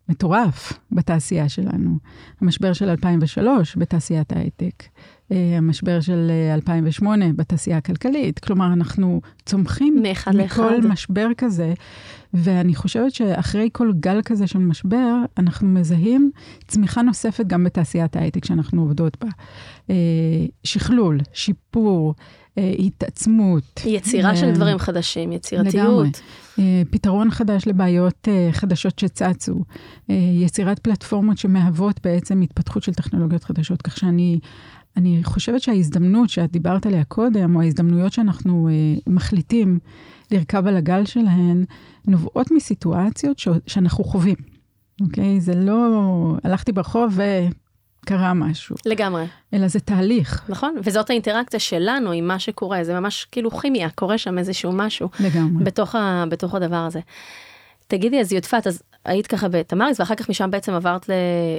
[0.08, 1.98] מטורף בתעשייה שלנו.
[2.40, 4.84] המשבר של 2003 בתעשיית ההייטק,
[5.32, 8.38] אה, המשבר של 2008 אה, בתעשייה הכלכלית.
[8.38, 10.86] כלומר, אנחנו צומחים מאחד מכל לאחד.
[10.86, 11.74] משבר כזה,
[12.34, 16.30] ואני חושבת שאחרי כל גל כזה של משבר, אנחנו מזהים
[16.66, 19.28] צמיחה נוספת גם בתעשיית ההייטק שאנחנו עובדות בה.
[20.64, 22.14] שכלול, שיפור.
[22.56, 23.82] התעצמות.
[23.86, 26.20] יצירה של דברים חדשים, יצירתיות.
[26.56, 26.84] לגמרי.
[26.90, 29.54] פתרון חדש לבעיות חדשות שצצו.
[30.42, 34.38] יצירת פלטפורמות שמהוות בעצם התפתחות של טכנולוגיות חדשות, כך שאני
[34.98, 38.74] אני חושבת שההזדמנות שאת דיברת עליה קודם, או ההזדמנויות שאנחנו אה,
[39.06, 39.78] מחליטים
[40.30, 41.64] לרכב על הגל שלהן,
[42.06, 44.36] נובעות מסיטואציות ש- שאנחנו חווים,
[45.00, 45.40] אוקיי?
[45.40, 46.02] זה לא
[46.44, 47.18] הלכתי ברחוב
[48.08, 48.76] וקרה משהו.
[48.86, 49.24] לגמרי.
[49.54, 50.42] אלא זה תהליך.
[50.48, 55.08] נכון, וזאת האינטראקציה שלנו עם מה שקורה, זה ממש כאילו כימיה, קורה שם איזשהו משהו.
[55.20, 55.64] לגמרי.
[55.64, 57.00] בתוך, ה- בתוך הדבר הזה.
[57.86, 61.10] תגידי, אז יודפת, אז היית ככה בתמריס, ואחר כך משם בעצם עברת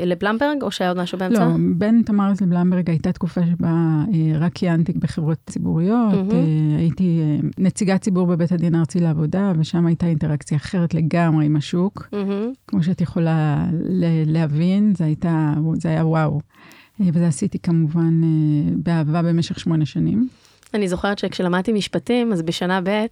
[0.06, 1.46] לבלמברג, או שהיה עוד משהו באמצע?
[1.46, 3.68] לא, בין תמריס לבלמברג הייתה תקופה שבה
[4.14, 6.14] אה, רק כיהנתי בחברות ציבוריות.
[6.14, 6.78] Mm-hmm.
[6.78, 12.10] הייתי אה, נציגת ציבור בבית הדין הארצי לעבודה, ושם הייתה אינטראקציה אחרת לגמרי עם השוק.
[12.12, 12.56] Mm-hmm.
[12.68, 13.66] כמו שאת יכולה
[14.26, 16.40] להבין, זה, הייתה, זה היה וואו.
[17.00, 20.28] וזה עשיתי כמובן אה, באהבה במשך שמונה שנים.
[20.74, 23.06] אני זוכרת שכשלמדתי משפטים, אז בשנה ב'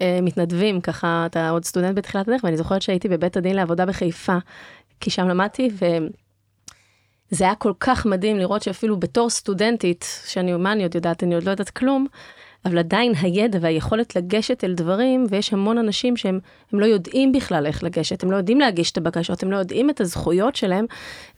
[0.00, 4.36] אה, מתנדבים, ככה, אתה עוד סטודנט בתחילת הדרך, ואני זוכרת שהייתי בבית הדין לעבודה בחיפה,
[5.00, 5.70] כי שם למדתי,
[7.32, 11.34] וזה היה כל כך מדהים לראות שאפילו בתור סטודנטית, שאני, מה אני עוד יודעת, אני
[11.34, 12.06] עוד לא יודעת כלום,
[12.64, 16.38] אבל עדיין הידע והיכולת לגשת אל דברים, ויש המון אנשים שהם
[16.72, 20.00] לא יודעים בכלל איך לגשת, הם לא יודעים להגיש את הבקשות, הם לא יודעים את
[20.00, 20.84] הזכויות שלהם,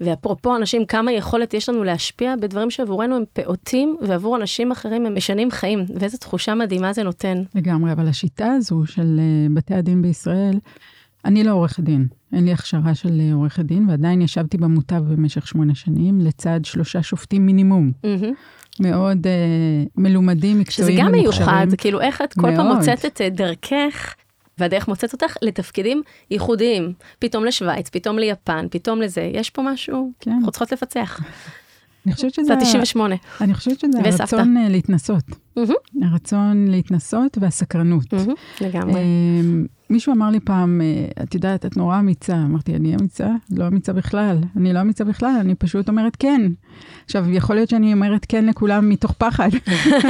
[0.01, 5.15] ואפרופו אנשים, כמה יכולת יש לנו להשפיע בדברים שעבורנו הם פעוטים, ועבור אנשים אחרים הם
[5.15, 7.43] משנים חיים, ואיזו תחושה מדהימה זה נותן.
[7.55, 10.59] לגמרי, אבל השיטה הזו של אה, בתי הדין בישראל,
[11.25, 15.47] אני לא עורכת דין, אין לי הכשרה של אה, עורכת דין, ועדיין ישבתי במוטב במשך
[15.47, 17.93] שמונה שנים, לצד שלושה שופטים מינימום.
[18.03, 18.35] Mm-hmm.
[18.81, 19.31] מאוד uh,
[19.97, 20.97] מלומדים, מקצועיים.
[20.97, 22.57] שזה גם מיוחד, כאילו איך את כל מאוד.
[22.57, 24.15] פעם מוצאת את דרכך,
[24.59, 26.93] והדרך מוצאת אותך לתפקידים ייחודיים.
[27.19, 30.31] פתאום לשוויץ, פתאום ליפן, פתאום לזה, יש פה משהו, כן.
[30.31, 31.21] אנחנו צריכות לפצח.
[32.07, 32.47] אני חושבת שזה...
[32.47, 33.15] זה 98.
[33.41, 35.25] אני חושבת שזה הרצון אה, להתנסות.
[35.31, 36.07] Mm-hmm.
[36.07, 38.15] הרצון להתנסות והסקרנות.
[38.15, 39.01] Mm-hmm, לגמרי.
[39.95, 42.37] מישהו אמר לי פעם, אה, את יודעת, את נורא אמיצה.
[42.37, 43.29] אמרתי, אני אמיצה?
[43.51, 44.39] לא אמיצה בכלל.
[44.57, 46.43] אני לא אמיצה בכלל, אני פשוט אומרת כן.
[47.05, 49.49] עכשיו, יכול להיות שאני אומרת כן לכולם מתוך פחד,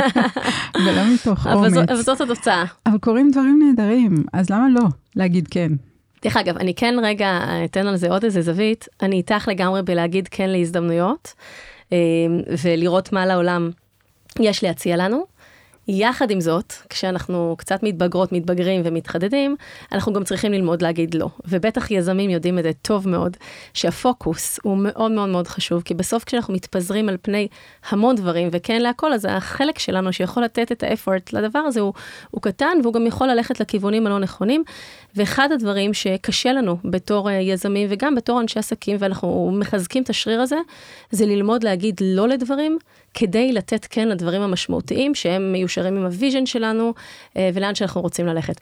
[0.84, 1.72] ולא מתוך אבל אומץ.
[1.72, 2.64] זו, אבל זאת התוצאה.
[2.86, 4.84] אבל קורים דברים נהדרים, אז למה לא
[5.16, 5.72] להגיד כן?
[6.22, 8.88] דרך אגב, אני כן רגע אתן על זה עוד איזה זווית.
[9.02, 11.34] אני איתך לגמרי בלהגיד כן להזדמנויות,
[11.92, 11.98] אה,
[12.64, 13.70] ולראות מה לעולם
[14.40, 15.24] יש להציע לנו.
[15.88, 19.56] יחד עם זאת, כשאנחנו קצת מתבגרות, מתבגרים ומתחדדים,
[19.92, 21.28] אנחנו גם צריכים ללמוד להגיד לא.
[21.48, 23.36] ובטח יזמים יודעים את זה טוב מאוד,
[23.74, 27.48] שהפוקוס הוא מאוד מאוד מאוד חשוב, כי בסוף כשאנחנו מתפזרים על פני
[27.88, 31.92] המון דברים, וכן להכל, אז החלק שלנו שיכול לתת את ה effort לדבר הזה הוא,
[32.30, 34.64] הוא קטן, והוא גם יכול ללכת לכיוונים הלא נכונים.
[35.16, 40.40] ואחד הדברים שקשה לנו בתור אה, יזמים וגם בתור אנשי עסקים, ואנחנו מחזקים את השריר
[40.40, 40.56] הזה,
[41.10, 42.78] זה ללמוד להגיד לא לדברים,
[43.14, 46.94] כדי לתת כן לדברים המשמעותיים, שהם מיושרים עם ה vision שלנו,
[47.36, 48.60] אה, ולאן שאנחנו רוצים ללכת.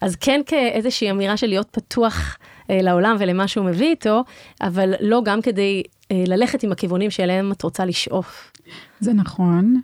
[0.00, 2.36] אז כן כאיזושהי אמירה של להיות פתוח
[2.70, 4.24] אה, לעולם ולמה שהוא מביא איתו,
[4.60, 8.52] אבל לא גם כדי ללכת עם הכיוונים שאליהם את רוצה לשאוף.
[9.00, 9.80] זה נכון.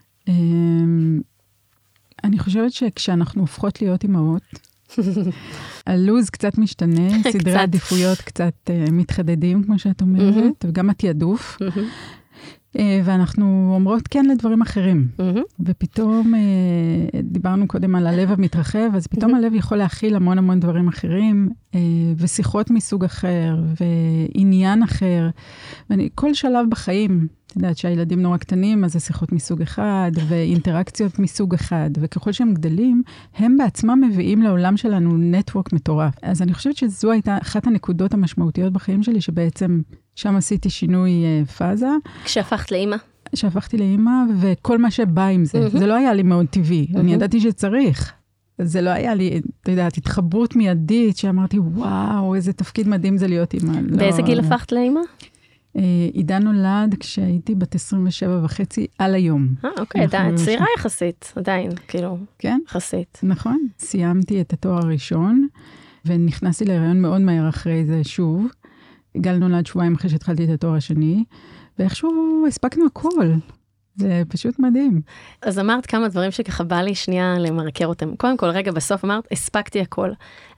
[2.24, 4.42] אני חושבת שכשאנחנו הופכות להיות אימהות,
[5.86, 10.64] הלו"ז קצת משתנה, סדרי עדיפויות קצת מתחדדים, כמו שאת אומרת.
[10.64, 11.58] וגם התעדוף.
[12.76, 15.08] Uh, ואנחנו אומרות כן לדברים אחרים.
[15.18, 15.40] Mm-hmm.
[15.60, 19.36] ופתאום, uh, דיברנו קודם על הלב המתרחב, אז פתאום mm-hmm.
[19.36, 21.76] הלב יכול להכיל המון המון דברים אחרים, uh,
[22.16, 25.28] ושיחות מסוג אחר, ועניין אחר.
[25.90, 31.54] וכל שלב בחיים, את יודעת שהילדים נורא קטנים, אז זה שיחות מסוג אחד, ואינטראקציות מסוג
[31.54, 33.02] אחד, וככל שהם גדלים,
[33.36, 36.14] הם בעצמם מביאים לעולם שלנו נטוורק מטורף.
[36.22, 39.80] אז אני חושבת שזו הייתה אחת הנקודות המשמעותיות בחיים שלי, שבעצם
[40.20, 41.88] שם עשיתי שינוי uh, פאזה.
[42.24, 42.96] כשהפכת לאימא?
[43.34, 45.66] כשהפכתי לאימא, וכל מה שבא עם זה.
[45.66, 45.78] Mm-hmm.
[45.78, 46.98] זה לא היה לי מאוד טבעי, mm-hmm.
[46.98, 48.12] אני ידעתי שצריך.
[48.58, 53.54] זה לא היה לי, את יודעת, התחברות מיידית, שאמרתי, וואו, איזה תפקיד מדהים זה להיות
[53.54, 53.80] אימא.
[53.96, 54.26] באיזה לא...
[54.26, 55.00] גיל הפכת לאימא?
[56.12, 59.48] עידן נולד כשהייתי בת 27 וחצי על היום.
[59.64, 62.60] אה, אוקיי, עדיין, צעירה יחסית, עדיין, כאילו, כן?
[62.66, 63.20] יחסית.
[63.22, 63.66] נכון.
[63.78, 65.46] סיימתי את התואר הראשון,
[66.04, 68.46] ונכנסתי להיריון מאוד מהר אחרי זה שוב.
[69.16, 71.24] גל נולד שבועיים אחרי שהתחלתי את התואר השני,
[71.78, 73.32] ואיכשהו הספקנו הכל.
[73.96, 75.00] זה פשוט מדהים.
[75.42, 78.16] אז אמרת כמה דברים שככה בא לי שנייה למרקר אותם.
[78.16, 80.10] קודם כל, רגע, בסוף אמרת, הספקתי הכל.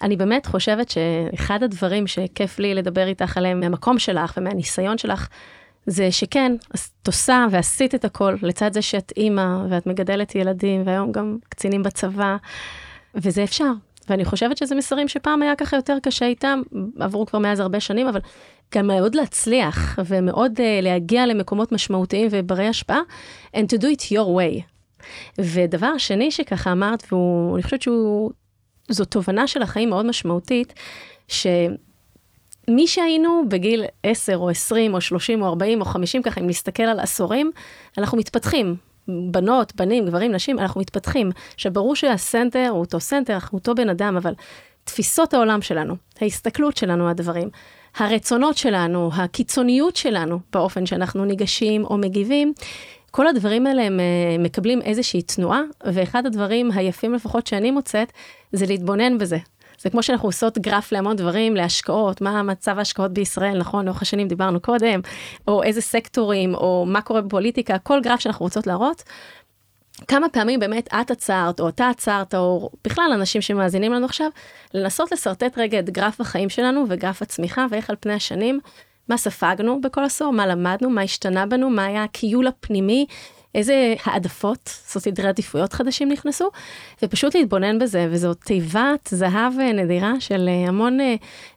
[0.02, 5.28] אני באמת חושבת שאחד הדברים שכיף לי לדבר איתך עליהם מהמקום שלך ומהניסיון שלך,
[5.86, 11.12] זה שכן, את עושה ועשית את הכל, לצד זה שאת אימא ואת מגדלת ילדים, והיום
[11.12, 12.36] גם קצינים בצבא,
[13.14, 13.72] וזה אפשר.
[14.10, 16.62] ואני חושבת שזה מסרים שפעם היה ככה יותר קשה איתם,
[16.98, 18.20] עברו כבר מאז הרבה שנים, אבל
[18.74, 23.00] גם מאוד להצליח ומאוד uh, להגיע למקומות משמעותיים וברי השפעה,
[23.56, 24.62] and to do it your way.
[25.38, 30.74] ודבר שני שככה אמרת, ואני חושבת שזו תובנה של החיים מאוד משמעותית,
[31.28, 36.82] שמי שהיינו בגיל 10 או 20 או 30 או 40 או 50, ככה אם נסתכל
[36.82, 37.50] על עשורים,
[37.98, 38.76] אנחנו מתפתחים.
[39.08, 41.30] בנות, בנים, גברים, נשים, אנחנו מתפתחים.
[41.56, 44.34] שברור שה center הוא אותו center, אנחנו אותו בן אדם, אבל
[44.84, 47.48] תפיסות העולם שלנו, ההסתכלות שלנו הדברים,
[47.96, 52.52] הרצונות שלנו, הקיצוניות שלנו באופן שאנחנו ניגשים או מגיבים,
[53.10, 58.12] כל הדברים האלה הם אה, מקבלים איזושהי תנועה, ואחד הדברים היפים לפחות שאני מוצאת,
[58.52, 59.38] זה להתבונן בזה.
[59.82, 64.28] זה כמו שאנחנו עושות גרף להמון דברים, להשקעות, מה מצב ההשקעות בישראל, נכון, לאורך השנים
[64.28, 65.00] דיברנו קודם,
[65.48, 69.02] או איזה סקטורים, או מה קורה בפוליטיקה, כל גרף שאנחנו רוצות להראות.
[70.08, 74.30] כמה פעמים באמת את עצרת, או אתה עצרת, או בכלל אנשים שמאזינים לנו עכשיו,
[74.74, 78.60] לנסות לשרטט רגע את גרף החיים שלנו וגרף הצמיחה, ואיך על פני השנים,
[79.12, 83.06] מה ספגנו בכל עשור, מה למדנו, מה השתנה בנו, מה היה הכיול הפנימי,
[83.54, 86.50] איזה העדפות, סדרי עדיפויות חדשים נכנסו,
[87.02, 91.14] ופשוט להתבונן בזה, וזו תיבת זהב נדירה של אה, המון אה,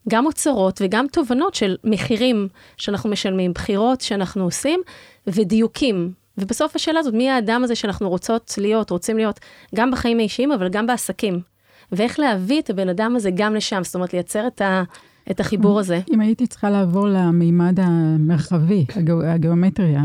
[0.09, 4.81] גם אוצרות וגם תובנות של מחירים שאנחנו משלמים, בחירות שאנחנו עושים,
[5.27, 6.11] ודיוקים.
[6.37, 9.39] ובסוף השאלה הזאת, מי האדם הזה שאנחנו רוצות להיות, רוצים להיות,
[9.75, 11.41] גם בחיים האישיים, אבל גם בעסקים.
[11.91, 14.83] ואיך להביא את הבן אדם הזה גם לשם, זאת אומרת, לייצר את, ה,
[15.31, 16.01] את החיבור הזה.
[16.13, 18.85] אם הייתי צריכה לעבור למימד המרחבי,
[19.25, 20.01] הגיאומטריה.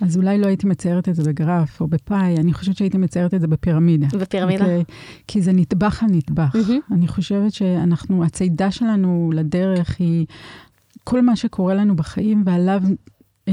[0.00, 3.40] אז אולי לא הייתי מציירת את זה בגרף או בפאי, אני חושבת שהייתי מציירת את
[3.40, 4.06] זה בפירמידה.
[4.20, 4.64] בפירמידה.
[4.64, 4.68] Okay?
[4.68, 4.84] אוקיי?
[5.28, 6.54] כי זה נטבח על נטבח.
[6.54, 6.94] Mm-hmm.
[6.94, 10.26] אני חושבת שאנחנו, הצידה שלנו לדרך היא
[11.04, 12.82] כל מה שקורה לנו בחיים, ועליו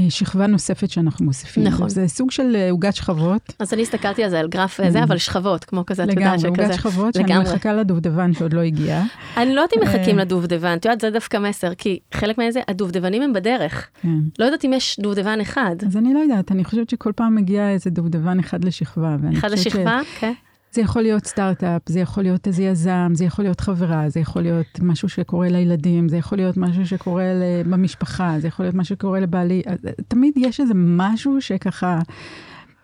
[0.08, 1.64] שכבה נוספת שאנחנו מוסיפים.
[1.64, 1.88] נכון.
[1.88, 3.52] זה סוג של אה, עוגת שכבות.
[3.58, 6.40] אז אני הסתכלתי על זה, על גרף אה, זה, אבל שכבות, כמו כזה, את יודעת
[6.40, 6.48] שכזה.
[6.48, 9.02] לגמרי, עוגת שכבות, שאני מחכה לדובדבן שעוד לא הגיע.
[9.36, 13.22] אני לא יודעת אם מחכים לדובדבן, את יודעת, זה דווקא מסר, כי חלק מזה, הדובדבנים
[13.22, 13.88] הם בדרך.
[14.02, 14.08] כן.
[14.38, 15.76] לא יודעת אם יש דובדבן אחד.
[15.86, 19.16] אז אני לא יודעת, אני חושבת שכל פעם מגיע איזה דובדבן אחד לשכבה.
[19.38, 20.00] אחד לשכבה?
[20.18, 20.32] כן.
[20.72, 24.42] זה יכול להיות סטארט-אפ, זה יכול להיות איזה יזם, זה יכול להיות חברה, זה יכול
[24.42, 27.24] להיות משהו שקורה לילדים, זה יכול להיות משהו שקורה
[27.70, 29.62] במשפחה, זה יכול להיות משהו שקורה לבעלי.
[30.08, 31.98] תמיד יש איזה משהו שככה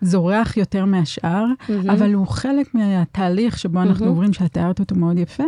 [0.01, 1.92] זורח יותר מהשאר, mm-hmm.
[1.92, 4.09] אבל הוא חלק מהתהליך שבו אנחנו mm-hmm.
[4.09, 5.44] עוברים, שאת תיארת אותו מאוד יפה,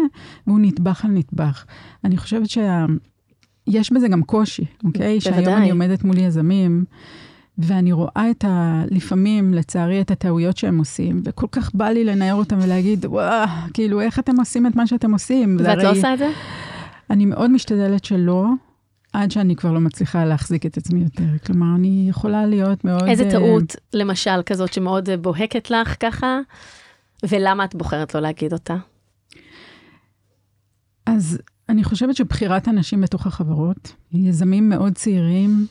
[0.46, 1.66] והוא נטבח על נטבח.
[2.05, 5.18] אני חושבת שיש בזה גם קושי, אוקיי?
[5.18, 5.20] בוודאי.
[5.20, 6.85] שהיום אני עומדת מול יזמים.
[7.59, 8.83] ואני רואה את ה...
[8.90, 14.01] לפעמים, לצערי, את הטעויות שהם עושים, וכל כך בא לי לנער אותם ולהגיד, וואו, כאילו,
[14.01, 15.57] איך אתם עושים את מה שאתם עושים?
[15.61, 16.31] ואת לא עושה את זה?
[17.11, 18.47] אני מאוד משתדלת שלא,
[19.12, 21.47] עד שאני כבר לא מצליחה להחזיק את עצמי יותר.
[21.47, 23.03] כלומר, אני יכולה להיות מאוד...
[23.03, 23.31] איזה uh...
[23.31, 26.38] טעות, למשל, כזאת שמאוד בוהקת לך ככה,
[27.29, 28.77] ולמה את בוחרת לא להגיד אותה?
[31.07, 31.38] אז
[31.69, 35.66] אני חושבת שבחירת אנשים בתוך החברות, יזמים מאוד צעירים, אה,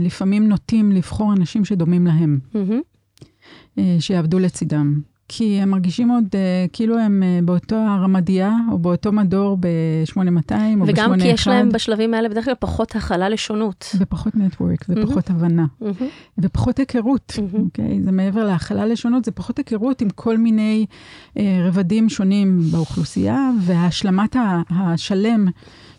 [0.00, 3.80] לפעמים נוטים לבחור אנשים שדומים להם, mm-hmm.
[4.00, 5.00] שיעבדו לצידם.
[5.34, 10.90] כי הם מרגישים עוד uh, כאילו הם באותו הרמדיה, או באותו מדור ב-8200 או ב-81.
[10.90, 13.96] וגם כי יש להם בשלבים האלה בדרך כלל פחות הכלה לשונות.
[13.98, 15.32] ופחות נטוורק, ופחות mm-hmm.
[15.32, 16.04] הבנה, mm-hmm.
[16.38, 17.58] ופחות היכרות, mm-hmm.
[17.58, 17.98] אוקיי?
[17.98, 18.04] Okay?
[18.04, 20.86] זה מעבר להכלה לשונות, זה פחות היכרות עם כל מיני
[21.34, 24.36] uh, רבדים שונים באוכלוסייה, והשלמת
[24.70, 25.46] השלם.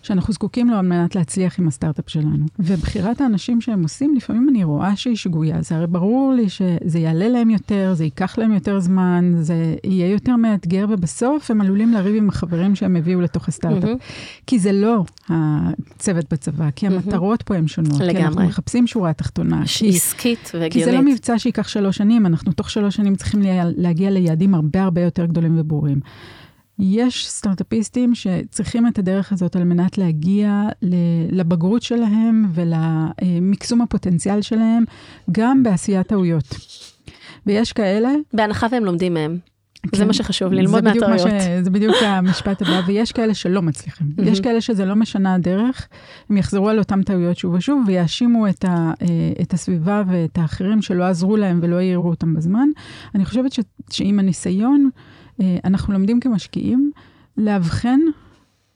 [0.03, 2.45] שאנחנו זקוקים לו על מנת להצליח עם הסטארט-אפ שלנו.
[2.59, 5.61] ובחירת האנשים שהם עושים, לפעמים אני רואה שהיא שגויה.
[5.61, 10.11] זה הרי ברור לי שזה יעלה להם יותר, זה ייקח להם יותר זמן, זה יהיה
[10.11, 13.89] יותר מאתגר, ובסוף הם עלולים לריב עם החברים שהם הביאו לתוך הסטארט-אפ.
[13.89, 14.43] Mm-hmm.
[14.47, 17.45] כי זה לא הצוות בצבא, כי המטרות mm-hmm.
[17.45, 17.93] פה הן שונות.
[17.99, 18.13] לגמרי.
[18.13, 19.63] כי אנחנו מחפשים שורה תחתונה.
[19.95, 20.73] עסקית והגיונית.
[20.73, 23.39] כי זה לא מבצע שייקח שלוש שנים, אנחנו תוך שלוש שנים צריכים
[23.77, 25.99] להגיע ליעדים הרבה הרבה יותר גדולים וברורים.
[26.79, 30.61] יש סטארט-אפיסטים שצריכים את הדרך הזאת על מנת להגיע
[31.31, 34.83] לבגרות שלהם ולמקסום הפוטנציאל שלהם,
[35.31, 36.55] גם בעשיית טעויות.
[37.45, 38.09] ויש כאלה...
[38.33, 39.37] בהנחה והם לומדים מהם.
[39.91, 41.19] כן, זה מה שחשוב, ללמוד מהטעויות.
[41.19, 41.63] ש...
[41.63, 44.07] זה בדיוק המשפט הבא, ויש כאלה שלא מצליחים.
[44.31, 45.87] יש כאלה שזה לא משנה הדרך,
[46.29, 49.07] הם יחזרו על אותם טעויות שוב ושוב, ויאשימו את, ה, אה,
[49.41, 52.67] את הסביבה ואת האחרים שלא עזרו להם ולא העירו אותם בזמן.
[53.15, 53.59] אני חושבת ש,
[53.89, 54.89] שעם הניסיון,
[55.63, 56.91] אנחנו לומדים כמשקיעים
[57.37, 57.99] לאבחן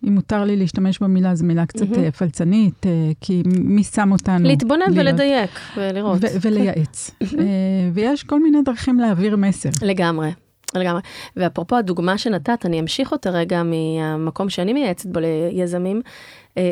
[0.04, 2.12] אם מותר לי להשתמש במילה, זו מילה קצת mm-hmm.
[2.18, 2.86] פלצנית,
[3.22, 4.48] כי מי שם אותנו?
[4.48, 4.98] להתבונן להיות...
[4.98, 6.18] ולדייק ולראות.
[6.22, 7.12] ו- ולייעץ.
[7.94, 9.70] ויש כל מיני דרכים להעביר מסר.
[9.82, 10.32] לגמרי.
[10.76, 11.02] לגמרי.
[11.36, 16.02] ואפרופו הדוגמה שנתת, אני אמשיך אותה רגע מהמקום שאני מייעצת בו ליזמים,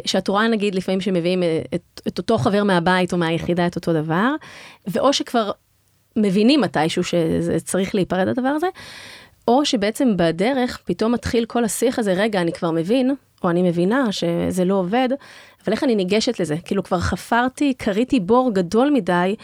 [0.06, 1.43] שאת רואה נגיד לפעמים שמביאים
[1.76, 4.36] את, את אותו חבר מהבית או מהיחידה את אותו דבר,
[4.88, 5.52] ואו שכבר
[6.15, 8.67] מבינים מתישהו שזה צריך להיפרד הדבר הזה,
[9.48, 14.12] או שבעצם בדרך פתאום מתחיל כל השיח הזה, רגע, אני כבר מבין, או אני מבינה
[14.12, 15.10] שזה לא עובד,
[15.66, 16.56] אבל איך אני ניגשת לזה?
[16.66, 19.36] כאילו כבר חפרתי, קריתי בור גדול מדי,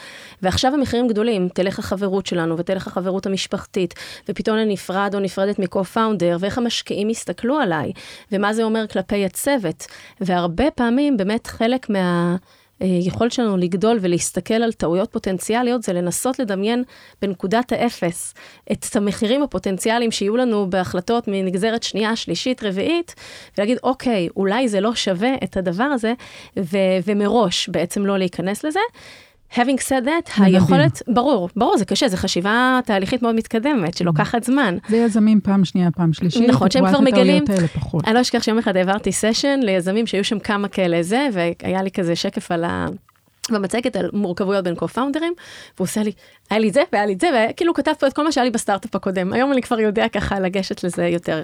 [0.42, 3.94] ועכשיו המחירים גדולים, תלך החברות שלנו ותלך החברות המשפחתית,
[4.30, 7.92] ופתאום אני נפרד או נפרדת מקו-פאונדר, ואיך המשקיעים יסתכלו עליי,
[8.32, 9.88] ומה זה אומר כלפי הצוות.
[10.22, 12.36] והרבה פעמים באמת חלק מה...
[12.82, 16.84] היכולת שלנו לגדול ולהסתכל על טעויות פוטנציאליות זה לנסות לדמיין
[17.22, 18.34] בנקודת האפס
[18.72, 23.16] את המחירים הפוטנציאליים שיהיו לנו בהחלטות מנגזרת שנייה, שלישית, רביעית,
[23.58, 26.14] ולהגיד, אוקיי, אולי זה לא שווה את הדבר הזה,
[26.60, 28.80] ו- ומראש בעצם לא להיכנס לזה.
[29.54, 34.78] Having said that, היכולת, ברור, ברור, זה קשה, זו חשיבה תהליכית מאוד מתקדמת, שלוקחת זמן.
[34.90, 37.44] זה יזמים פעם שנייה, פעם שלישית, נכון, שהם כבר מגלים,
[38.06, 41.92] אני לא אשכח שיום אחד העברתי סשן ליזמים שהיו שם כמה כאלה זה, והיה לי
[41.92, 42.86] כזה שקף על ה...
[43.52, 45.34] במצגת על מורכבויות בין קו-פאונדרים,
[45.76, 46.12] והוא עושה לי,
[46.50, 48.46] היה לי את זה והיה לי את זה, וכאילו כתב פה את כל מה שהיה
[48.46, 51.42] לי בסטארט-אפ הקודם, היום אני כבר יודע ככה לגשת לזה יותר.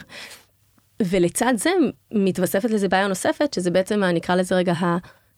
[1.04, 1.70] ולצד זה
[2.12, 4.74] מתווספת לזה בעיה נוספת, שזה בעצם, נקרא לזה רגע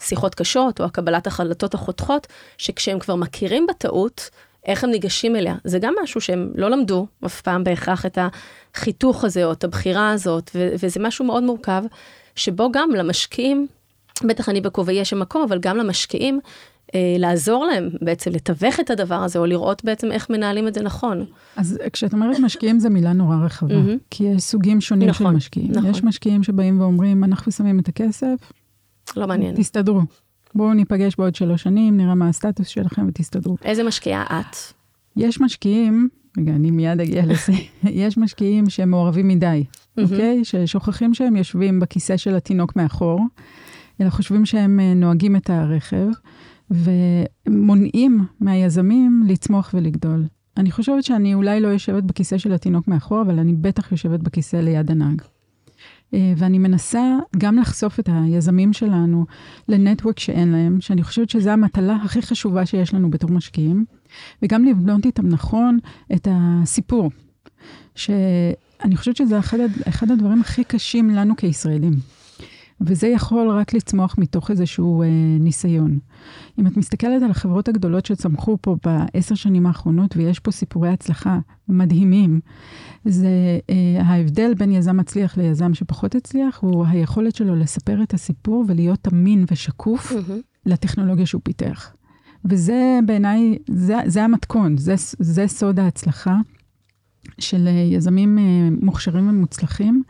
[0.01, 4.29] שיחות קשות או הקבלת החלטות החותכות, שכשהם כבר מכירים בטעות,
[4.65, 5.55] איך הם ניגשים אליה.
[5.63, 8.17] זה גם משהו שהם לא למדו אף פעם בהכרח את
[8.75, 11.83] החיתוך הזה או את הבחירה הזאת, ו- וזה משהו מאוד מורכב,
[12.35, 13.67] שבו גם למשקיעים,
[14.23, 16.39] בטח אני בכובעי יש שם מקום, אבל גם למשקיעים,
[16.95, 20.81] אה, לעזור להם בעצם לתווך את הדבר הזה, או לראות בעצם איך מנהלים את זה
[20.81, 21.25] נכון.
[21.55, 23.75] אז כשאת אומרת משקיעים, זו מילה נורא רחבה.
[24.09, 25.71] כי יש סוגים שונים נכון, של משקיעים.
[25.71, 25.89] נכון.
[25.89, 28.51] יש משקיעים שבאים ואומרים, אנחנו שמים את הכסף,
[29.17, 29.55] לא מעניין.
[29.55, 30.01] תסתדרו.
[30.55, 33.55] בואו ניפגש בעוד שלוש שנים, נראה מה הסטטוס שלכם ותסתדרו.
[33.65, 34.55] איזה משקיעה את?
[35.15, 37.53] יש משקיעים, רגע, אני מיד אגיע לזה,
[38.03, 39.63] יש משקיעים שהם מעורבים מדי,
[39.97, 40.45] אוקיי?
[40.45, 43.21] ששוכחים שהם יושבים בכיסא של התינוק מאחור,
[44.01, 46.07] אלא חושבים שהם אה, נוהגים את הרכב,
[46.71, 50.25] ומונעים מהיזמים לצמוח ולגדול.
[50.57, 54.55] אני חושבת שאני אולי לא יושבת בכיסא של התינוק מאחור, אבל אני בטח יושבת בכיסא
[54.55, 55.21] ליד הנהג.
[56.13, 59.25] אה, ואני מנסה גם לחשוף את היזמים שלנו
[59.67, 63.85] לנטוורק שאין להם, שאני חושבת שזו המטלה הכי חשובה שיש לנו בתור משקיעים,
[64.41, 65.79] וגם לבנות איתם נכון
[66.15, 67.11] את הסיפור,
[67.95, 72.18] שאני חושבת שזה אחד, אחד הדברים הכי קשים לנו כישראלים.
[72.81, 75.07] וזה יכול רק לצמוח מתוך איזשהו אה,
[75.39, 75.99] ניסיון.
[76.59, 81.39] אם את מסתכלת על החברות הגדולות שצמחו פה בעשר שנים האחרונות, ויש פה סיפורי הצלחה
[81.67, 82.39] מדהימים,
[83.05, 88.65] זה אה, ההבדל בין יזם מצליח ליזם שפחות הצליח, הוא היכולת שלו לספר את הסיפור
[88.67, 90.31] ולהיות אמין ושקוף mm-hmm.
[90.65, 91.91] לטכנולוגיה שהוא פיתח.
[92.45, 96.37] וזה בעיניי, זה, זה המתכון, זה, זה סוד ההצלחה
[97.39, 98.43] של יזמים אה,
[98.81, 100.03] מוכשרים ומוצלחים,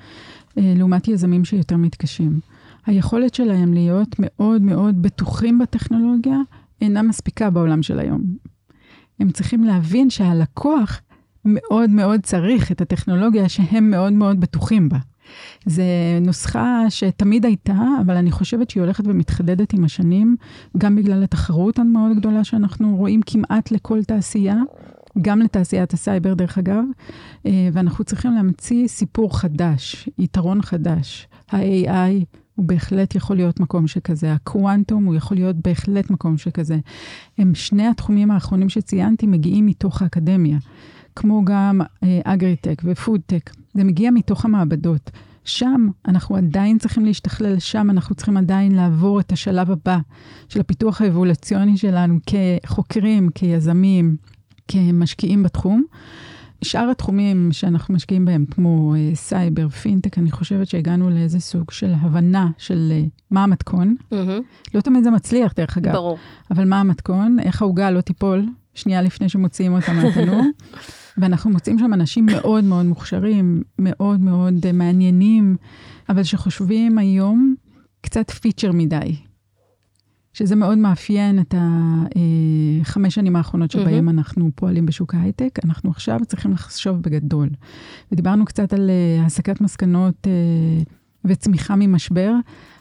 [0.58, 2.40] אה, לעומת יזמים שיותר מתקשים.
[2.90, 6.38] היכולת שלהם להיות מאוד מאוד בטוחים בטכנולוגיה
[6.82, 8.22] אינה מספיקה בעולם של היום.
[9.20, 11.02] הם צריכים להבין שהלקוח
[11.46, 14.98] מאוד מאוד צריך את הטכנולוגיה שהם מאוד מאוד בטוחים בה.
[15.66, 15.84] זו
[16.22, 20.36] נוסחה שתמיד הייתה, אבל אני חושבת שהיא הולכת ומתחדדת עם השנים,
[20.78, 24.58] גם בגלל התחרות המאוד גדולה שאנחנו רואים כמעט לכל תעשייה,
[25.22, 26.84] גם לתעשיית הסייבר דרך אגב,
[27.46, 31.28] אה, ואנחנו צריכים להמציא סיפור חדש, יתרון חדש.
[31.52, 32.26] ה-AI
[32.60, 36.78] הוא בהחלט יכול להיות מקום שכזה, הקוואנטום הוא יכול להיות בהחלט מקום שכזה.
[37.38, 40.58] הם שני התחומים האחרונים שציינתי מגיעים מתוך האקדמיה.
[41.16, 41.82] כמו גם
[42.24, 45.12] אגריטק אה, ופודטק, זה מגיע מתוך המעבדות.
[45.44, 49.98] שם אנחנו עדיין צריכים להשתכלל, שם אנחנו צריכים עדיין לעבור את השלב הבא
[50.50, 54.16] של הפיתוח האבולוציוני שלנו כחוקרים, כיזמים,
[54.68, 55.84] כמשקיעים בתחום.
[56.62, 61.94] שאר התחומים שאנחנו משקיעים בהם, כמו uh, סייבר, פינטק, אני חושבת שהגענו לאיזה סוג של
[62.02, 63.96] הבנה של uh, מה המתכון.
[64.14, 64.76] Mm-hmm.
[64.76, 65.94] לא תמיד זה מצליח, דרך אגב.
[65.94, 66.18] ברור.
[66.52, 70.42] אבל מה המתכון, איך העוגה לא תיפול שנייה לפני שמוציאים אותה מהתנור.
[71.18, 75.56] ואנחנו מוצאים שם אנשים מאוד מאוד מוכשרים, מאוד מאוד uh, מעניינים,
[76.10, 77.56] אבל שחושבים היום
[78.02, 79.16] קצת פיצ'ר מדי.
[80.34, 81.56] שזה מאוד מאפיין את
[82.82, 84.12] החמש שנים האחרונות שבהם mm-hmm.
[84.12, 85.60] אנחנו פועלים בשוק ההייטק.
[85.66, 87.50] אנחנו עכשיו צריכים לחשוב בגדול.
[88.12, 90.90] ודיברנו קצת על uh, הסקת מסקנות uh,
[91.26, 92.34] וצמיחה ממשבר.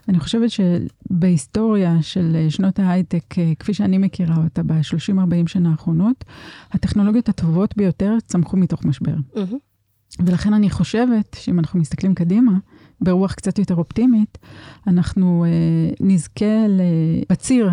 [0.08, 6.24] אני חושבת שבהיסטוריה של שנות ההייטק, כפי שאני מכירה אותה ב-30-40 שנה האחרונות,
[6.72, 9.14] הטכנולוגיות הטובות ביותר צמחו מתוך משבר.
[9.34, 10.22] Mm-hmm.
[10.26, 12.52] ולכן אני חושבת שאם אנחנו מסתכלים קדימה,
[13.00, 14.38] ברוח קצת יותר אופטימית,
[14.86, 16.66] אנחנו אה, נזכה
[17.30, 17.70] בציר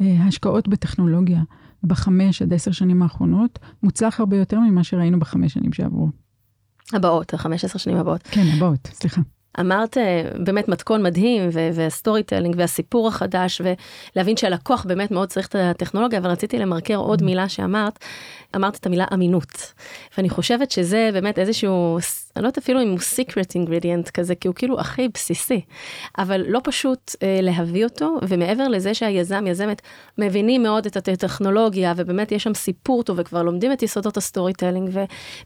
[0.00, 1.42] אה, השקעות בטכנולוגיה
[1.82, 6.08] בחמש עד עשר שנים האחרונות, מוצלח הרבה יותר ממה שראינו בחמש שנים שעברו.
[6.92, 8.22] הבאות, החמש עשר שנים הבאות.
[8.22, 9.20] כן, הבאות, סליחה.
[9.60, 13.60] אמרת אה, באמת מתכון מדהים וה storytelling והסיפור החדש
[14.16, 17.24] ולהבין שהלקוח באמת מאוד צריך את הטכנולוגיה אבל רציתי למרקר עוד mm.
[17.24, 17.98] מילה שאמרת
[18.56, 19.72] אמרת את המילה אמינות.
[20.16, 21.98] ואני חושבת שזה באמת איזשהו,
[22.36, 25.60] אני לא יודעת אפילו אם הוא secret ingredient כזה, כי הוא כאילו הכי בסיסי,
[26.18, 29.82] אבל לא פשוט אה, להביא אותו, ומעבר לזה שהיזם, יזמת,
[30.18, 34.90] מבינים מאוד את הטכנולוגיה, ובאמת יש שם סיפור טוב, וכבר לומדים את יסודות ה storytelling,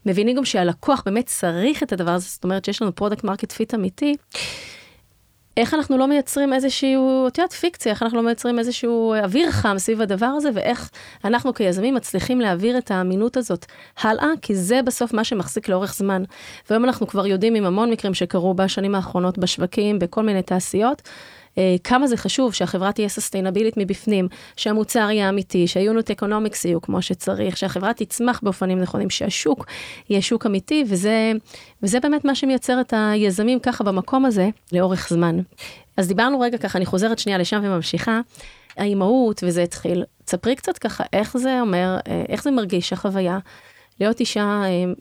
[0.05, 3.73] ומבינים גם שהלקוח באמת צריך את הדבר הזה, זאת אומרת שיש לנו product market fit
[3.73, 3.98] אמיתי.
[5.57, 9.75] איך אנחנו לא מייצרים איזשהו, את יודעת, פיקציה, איך אנחנו לא מייצרים איזשהו אוויר חם
[9.77, 10.89] סביב הדבר הזה, ואיך
[11.25, 13.65] אנחנו כיזמים מצליחים להעביר את האמינות הזאת
[14.01, 16.23] הלאה, כי זה בסוף מה שמחזיק לאורך זמן.
[16.69, 21.01] והיום אנחנו כבר יודעים עם המון מקרים שקרו בשנים האחרונות בשווקים, בכל מיני תעשיות,
[21.83, 27.01] כמה זה חשוב שהחברה תהיה sustainable-ית מבפנים, שהמוצר יהיה אמיתי, שה unit economics יהיו כמו
[27.01, 29.65] שצריך, שהחברה תצמח באופנים נכונים, שהשוק
[30.09, 31.31] יהיה שוק אמיתי, וזה,
[31.83, 35.39] וזה באמת מה שמייצר את היזמים ככה במקום הזה לאורך זמן.
[35.97, 38.21] אז דיברנו רגע ככה, אני חוזרת שנייה לשם וממשיכה.
[38.77, 40.03] האימהות, וזה התחיל.
[40.25, 43.39] תספרי קצת ככה איך זה אומר, אה, איך זה מרגיש, החוויה,
[43.99, 44.93] להיות אישה, אה,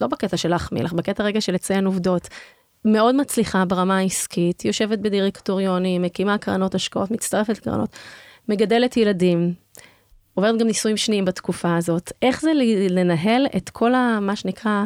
[0.00, 2.28] לא בקטע של להחמיא לך, בקטע רגע של לציין עובדות,
[2.84, 7.96] מאוד מצליחה ברמה העסקית, יושבת בדירקטוריונים, מקימה קרנות השקעות, מצטרפת לקרנות,
[8.48, 9.54] מגדלת ילדים,
[10.34, 12.12] עוברת גם נישואים שניים בתקופה הזאת.
[12.22, 12.52] איך זה
[12.90, 14.18] לנהל את כל ה...
[14.20, 14.84] מה שנקרא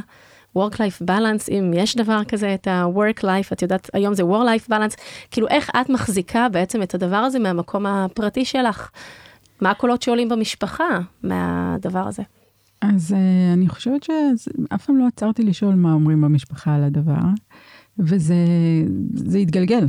[0.59, 4.97] work-life balance, אם יש דבר כזה, את ה-work-life, את יודעת, היום זה work-life balance,
[5.31, 8.91] כאילו איך את מחזיקה בעצם את הדבר הזה מהמקום הפרטי שלך?
[9.61, 12.23] מה הקולות שעולים במשפחה מהדבר הזה?
[12.81, 17.21] אז uh, אני חושבת שאף פעם לא עצרתי לשאול מה אומרים במשפחה על הדבר.
[17.99, 19.87] וזה התגלגל.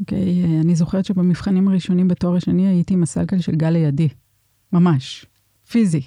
[0.00, 0.44] אוקיי?
[0.64, 4.08] אני זוכרת שבמבחנים הראשונים בתואר השני הייתי עם הסגל של גל לידי.
[4.72, 5.26] ממש.
[5.70, 6.02] פיזי.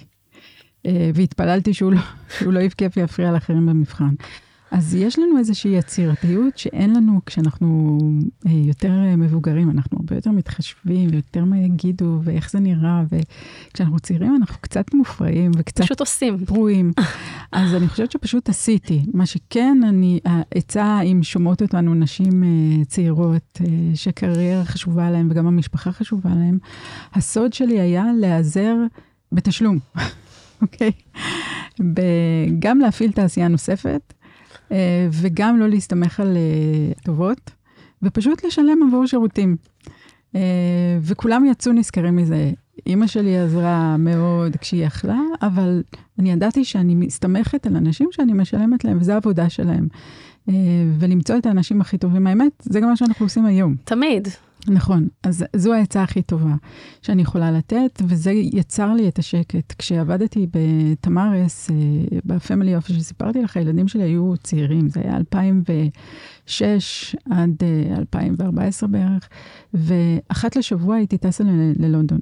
[0.86, 2.00] אה, והתפללתי שהוא לא,
[2.38, 4.14] שהוא לא יבכה ויפריע לאחרים במבחן.
[4.70, 7.98] אז יש לנו איזושהי יצירתיות שאין לנו כשאנחנו
[8.46, 14.00] אה, יותר אה, מבוגרים, אנחנו הרבה יותר מתחשבים ויותר מה יגידו ואיך זה נראה, וכשאנחנו
[14.00, 15.84] צעירים אנחנו קצת מופרעים וקצת...
[15.84, 16.44] פשוט עושים.
[16.46, 16.92] פרועים.
[17.52, 19.02] אז אני חושבת שפשוט עשיתי.
[19.14, 23.60] מה שכן, אני, העצה, אם שומעות אותנו נשים אה, צעירות,
[23.94, 26.58] שקריירה חשובה להן וגם המשפחה חשובה להן,
[27.14, 28.74] הסוד שלי היה להיעזר
[29.32, 29.78] בתשלום,
[30.62, 30.90] אוקיי?
[30.90, 31.82] okay?
[32.58, 34.14] גם להפעיל תעשייה נוספת.
[34.72, 37.50] אה, וגם לא להסתמך על אה, טובות,
[38.02, 39.56] ופשוט לשלם עבור שירותים.
[40.34, 40.40] אה,
[41.00, 42.50] וכולם יצאו נזכרים מזה.
[42.86, 45.82] אימא שלי עזרה מאוד כשהיא יכלה, אבל
[46.18, 49.88] אני ידעתי שאני מסתמכת על אנשים שאני משלמת להם, וזו העבודה שלהם.
[50.98, 52.26] ולמצוא את האנשים הכי טובים.
[52.26, 53.74] האמת, זה גם מה שאנחנו עושים היום.
[53.84, 54.28] תמיד.
[54.66, 56.54] נכון, אז זו העצה הכי טובה
[57.02, 59.74] שאני יכולה לתת, וזה יצר לי את השקט.
[59.78, 61.70] כשעבדתי בתמרס,
[62.24, 67.62] ב family office שסיפרתי לך, הילדים שלי היו צעירים, זה היה 2006 עד
[67.98, 69.28] 2014 אה, בערך,
[69.74, 71.44] ואחת לשבוע הייתי טסה
[71.78, 72.20] ללונדון.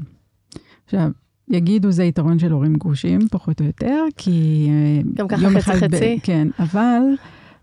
[0.85, 1.11] עכשיו,
[1.49, 4.69] יגידו זה יתרון של הורים גרושים, פחות או יותר, כי...
[4.71, 6.19] אה, גם ככה חצי חצי.
[6.23, 7.01] כן, אבל...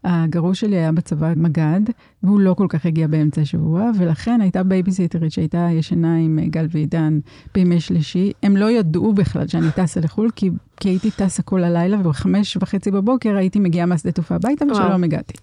[0.03, 1.81] הגרוש שלי היה בצבא מג"ד,
[2.23, 6.67] והוא לא כל כך הגיע באמצע השבוע, ולכן הייתה בייביסיטרית שהייתה ישנה עם אה, גל
[6.71, 7.19] ועידן
[7.53, 8.31] בימי שלישי.
[8.43, 10.49] הם לא ידעו בכלל שאני טסה לחו"ל, כי,
[10.79, 15.33] כי הייתי טסה כל הלילה, ובחמש וחצי בבוקר הייתי מגיעה מהשדה תעופה הביתה, ושלום הגעתי.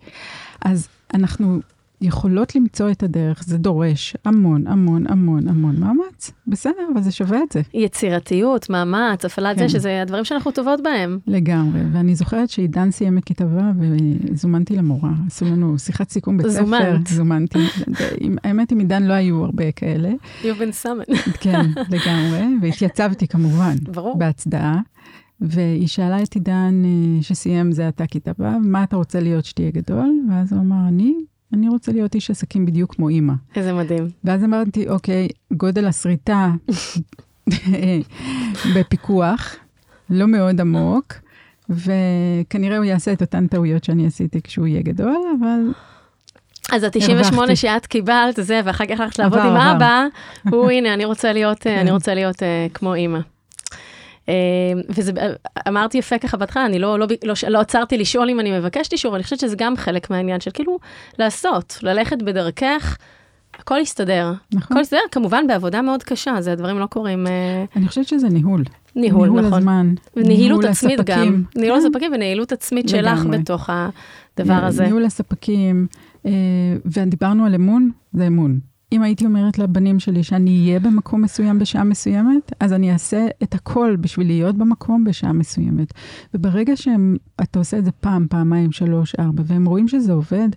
[0.65, 1.61] אז אנחנו
[2.01, 6.31] יכולות למצוא את הדרך, זה דורש המון, המון, המון, המון מאמץ.
[6.47, 7.61] בסדר, אבל זה שווה את זה.
[7.75, 9.63] יצירתיות, מאמץ, הפעלת כן.
[9.63, 11.19] זה, שזה הדברים שאנחנו טובות בהם.
[11.27, 15.11] לגמרי, ואני זוכרת שעידן סיים את כיתה ו' וזומנתי למורה.
[15.27, 16.65] עשו לנו שיחת סיכום בית ספר.
[16.65, 17.07] זומנת.
[17.07, 17.59] זומנתי.
[18.45, 20.11] האמת, עם עידן לא היו הרבה כאלה.
[20.43, 21.31] You've been summoned.
[21.41, 23.75] כן, לגמרי, והתייצבתי כמובן.
[23.83, 24.19] ברור.
[24.19, 24.81] בהצדעה.
[25.41, 29.71] והיא שאלה את עידן אה, שסיים זה עתה כיתה ו', מה אתה רוצה להיות שתהיה
[29.71, 30.21] גדול?
[30.31, 31.15] ואז הוא אמר, אני
[31.53, 33.33] אני רוצה להיות איש עסקים בדיוק כמו אימא.
[33.57, 34.09] איזה מדהים.
[34.25, 36.51] ואז אמרתי, אוקיי, גודל הסריטה
[38.77, 39.57] בפיקוח,
[40.11, 41.15] לא מאוד עמוק,
[41.71, 45.73] וכנראה הוא יעשה את אותן טעויות שאני עשיתי כשהוא יהיה גדול, אבל...
[46.73, 50.07] אז ה-98 שאת קיבלת, זה, ואחר כך הלכת לעבוד עם אבא,
[50.51, 51.93] הוא, הנה, אני רוצה להיות, אני כן.
[51.93, 53.19] רוצה להיות uh, כמו אימא.
[54.31, 55.13] אה, וזה,
[55.69, 59.17] אמרתי יפה ככה בהתחלה, אני לא, לא, לא, לא עצרתי לשאול אם אני מבקשת אישור,
[59.17, 60.79] אני חושבת שזה גם חלק מהעניין של כאילו
[61.19, 62.97] לעשות, ללכת בדרכך.
[63.59, 64.33] הכל יסתדר.
[64.55, 64.77] נכון.
[64.77, 67.27] הכל יסתדר, כמובן בעבודה מאוד קשה, זה הדברים לא קורים...
[67.27, 68.65] אה, אני חושבת שזה ניהול.
[68.97, 69.59] ניהול, ניהול נכון.
[69.59, 69.95] הזמן.
[70.17, 71.35] ניהול עצמית הספקים.
[71.35, 71.43] גם.
[71.57, 71.87] ניהול כן.
[71.87, 73.17] הספקים ונהילות עצמית לגמרי.
[73.17, 74.85] שלך בתוך הדבר הזה.
[74.85, 75.87] ניהול הספקים,
[76.27, 76.31] אה,
[76.85, 78.70] ודיברנו על אמון, זה אמון.
[78.93, 83.55] אם הייתי אומרת לבנים שלי שאני אהיה במקום מסוים בשעה מסוימת, אז אני אעשה את
[83.55, 85.93] הכל בשביל להיות במקום בשעה מסוימת.
[86.35, 90.49] וברגע שאתה עושה את זה פעם, פעמיים, שלוש, ארבע, והם רואים שזה עובד,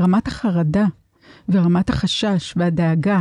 [0.00, 0.86] רמת החרדה
[1.48, 3.20] ורמת החשש והדאגה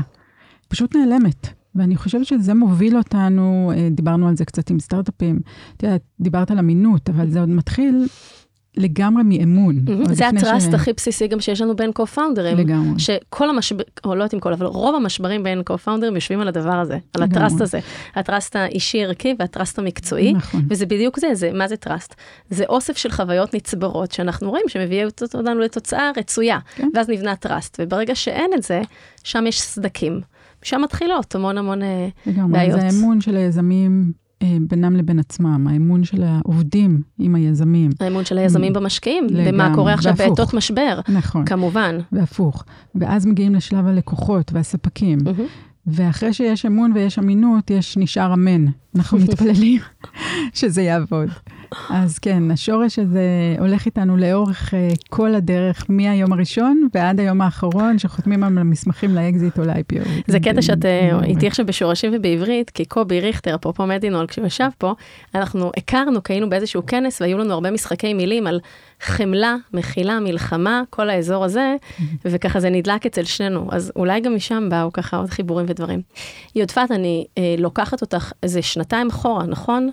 [0.67, 1.47] פשוט נעלמת.
[1.75, 5.39] ואני חושבת שזה מוביל אותנו, אה, דיברנו על זה קצת עם סטארט-אפים,
[5.77, 8.07] את יודעת, דיברת על אמינות, אבל זה עוד מתחיל
[8.79, 9.75] לגמרי מאמון.
[10.11, 10.73] זה ה trust ש...
[10.73, 12.57] הכי בסיסי גם שיש לנו בין co-founder ים.
[12.57, 12.99] לגמרי.
[12.99, 16.47] שכל המשברים, או לא יודעת אם כל, אבל רוב המשברים בין co-founder ים יושבים על
[16.47, 17.79] הדבר הזה, על ה trust הזה.
[18.15, 20.33] ה trust האישי ערכי וה trust המקצועי.
[20.33, 20.65] נכון.
[20.69, 22.15] וזה בדיוק זה, זה, מה זה trust?
[22.49, 26.59] זה אוסף של חוויות נצברות שאנחנו רואים שמביאות אותנו לתוצאה רצויה.
[26.75, 26.89] כן.
[26.93, 28.81] ואז נבנה trust, וברגע שאין את זה,
[29.23, 30.21] שם יש סדקים.
[30.61, 32.79] שם מתחילות המון המון אה, לגמרי, בעיות.
[32.79, 34.11] זה האמון של היזמים
[34.61, 37.91] בינם לבין עצמם, האמון של העובדים עם היזמים.
[37.99, 40.13] האמון של היזמים במשקיעים, לגמרי, ומה קורה עכשיו.
[40.17, 41.45] בעתות משבר, נכון.
[41.45, 41.97] כמובן.
[42.11, 42.63] והפוך.
[42.95, 45.19] ואז מגיעים לשלב הלקוחות והספקים.
[45.19, 45.69] Mm-hmm.
[45.87, 48.65] ואחרי שיש אמון ויש אמינות, יש נשאר אמן.
[48.95, 49.81] אנחנו מתפללים
[50.53, 51.29] שזה יעבוד.
[51.89, 57.99] אז כן, השורש הזה הולך איתנו לאורך uh, כל הדרך, מהיום הראשון ועד היום האחרון,
[57.99, 60.09] שחותמים על המסמכים לאקזיט או ל-IPO.
[60.27, 64.69] זה קטע שאת uh, איתי עכשיו בשורשים ובעברית, כי קובי ריכטר, אפרופו מדינול, כשהוא ישב
[64.77, 64.93] פה,
[65.35, 68.59] אנחנו הכרנו, כי היינו באיזשהו כנס והיו לנו הרבה משחקי מילים על
[69.01, 71.75] חמלה, מחילה, מלחמה, כל האזור הזה,
[72.25, 73.67] וככה זה נדלק אצל שנינו.
[73.71, 76.01] אז אולי גם משם באו ככה עוד חיבורים ודברים.
[76.55, 79.89] יודפת, אני אה, לוקחת אותך איזה שנתיים אחורה, נכון?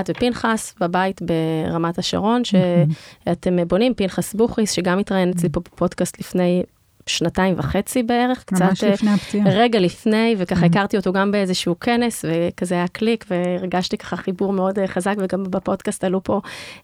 [0.00, 6.62] את ופנחס בבית ברמת השרון, שאתם בונים, פנחס בוכריס, שגם התראיין אצלי פה בפודקאסט לפני
[7.06, 8.62] שנתיים וחצי בערך, קצת...
[8.62, 9.44] ממש לפני הפציעה.
[9.50, 14.78] רגע לפני, וככה הכרתי אותו גם באיזשהו כנס, וכזה היה קליק, והרגשתי ככה חיבור מאוד
[14.78, 16.40] אה, חזק, וגם בפודקאסט עלו פה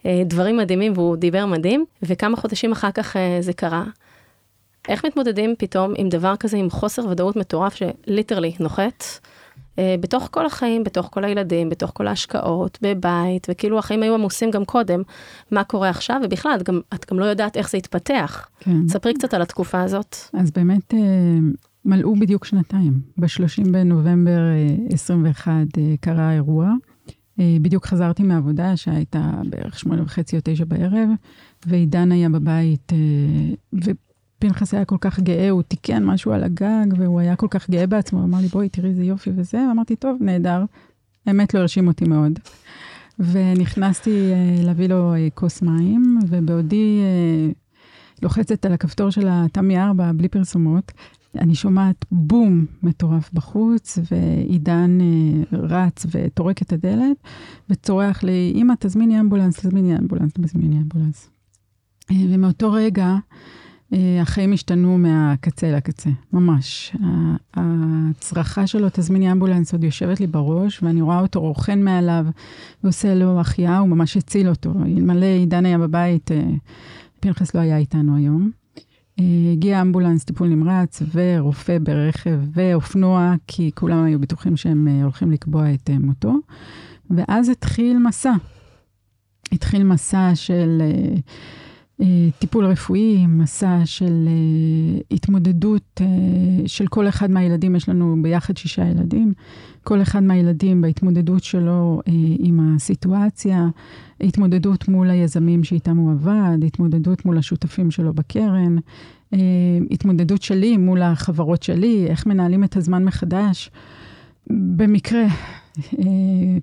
[0.07, 3.85] אה, דברים מדהימים, והוא דיבר מדהים, וכמה חודשים אחר כך אה, זה קרה.
[4.89, 9.05] איך מתמודדים פתאום עם דבר כזה, עם חוסר ודאות מטורף שליטרלי נוחת?
[9.79, 14.51] אה, בתוך כל החיים, בתוך כל הילדים, בתוך כל ההשקעות, בבית, וכאילו החיים היו עמוסים
[14.51, 15.03] גם קודם,
[15.51, 18.49] מה קורה עכשיו, ובכלל, את גם, את גם לא יודעת איך זה יתפתח.
[18.61, 18.89] כן.
[18.89, 20.17] ספרי קצת על התקופה הזאת.
[20.33, 20.99] אז באמת, אה,
[21.85, 23.01] מלאו בדיוק שנתיים.
[23.19, 24.41] ב-30 בנובמבר
[24.93, 26.73] 21 אה, קרה האירוע.
[27.61, 31.09] בדיוק חזרתי מהעבודה, שהייתה בערך שמונה וחצי או תשע בערב,
[31.67, 32.93] ועידן היה בבית,
[34.39, 37.87] פנחס היה כל כך גאה, הוא תיקן משהו על הגג, והוא היה כל כך גאה
[37.87, 40.65] בעצמו, אמר לי, בואי, תראי איזה יופי וזה, ואמרתי, טוב, נהדר.
[41.27, 42.39] האמת לא הרשים אותי מאוד.
[43.19, 47.55] ונכנסתי uh, להביא לו uh, כוס מים, ובעודי uh,
[48.23, 50.93] לוחצת על הכפתור של התמי 4, בלי פרסומות,
[51.39, 54.99] אני שומעת בום מטורף בחוץ, ועידן
[55.53, 57.17] רץ וטורק את הדלת,
[57.71, 61.31] וצורח לי, אמא, תזמיני אמבולנס, תזמיני אמבולנס, תזמיני אמבולנס.
[62.13, 63.15] ומאותו רגע,
[63.93, 66.97] החיים השתנו מהקצה לקצה, ממש.
[67.55, 72.27] הצרחה שלו, תזמיני אמבולנס, עוד יושבת לי בראש, ואני רואה אותו רוכן מעליו
[72.85, 74.73] ועושה לו החייאה, הוא ממש הציל אותו.
[74.87, 76.43] אלמלא עידן היה בבית, אה,
[77.21, 78.51] פנחס לא היה איתנו היום.
[79.21, 85.75] אה, הגיע אמבולנס, טיפול נמרץ, ורופא ברכב, ואופנוע, כי כולם היו בטוחים שהם הולכים לקבוע
[85.75, 86.35] את מותו.
[87.11, 88.33] ואז התחיל מסע.
[89.53, 90.79] התחיל מסע של...
[90.81, 91.17] אה,
[92.39, 96.05] טיפול רפואי, מסע של uh, התמודדות uh,
[96.67, 99.33] של כל אחד מהילדים, יש לנו ביחד שישה ילדים,
[99.85, 102.01] כל אחד מהילדים בהתמודדות שלו
[102.39, 103.69] עם הסיטואציה,
[104.21, 108.77] התמודדות מול היזמים שאיתם הוא עבד, התמודדות מול השותפים שלו בקרן,
[109.91, 113.71] התמודדות שלי מול החברות שלי, איך מנהלים את הזמן מחדש.
[114.51, 115.25] במקרה,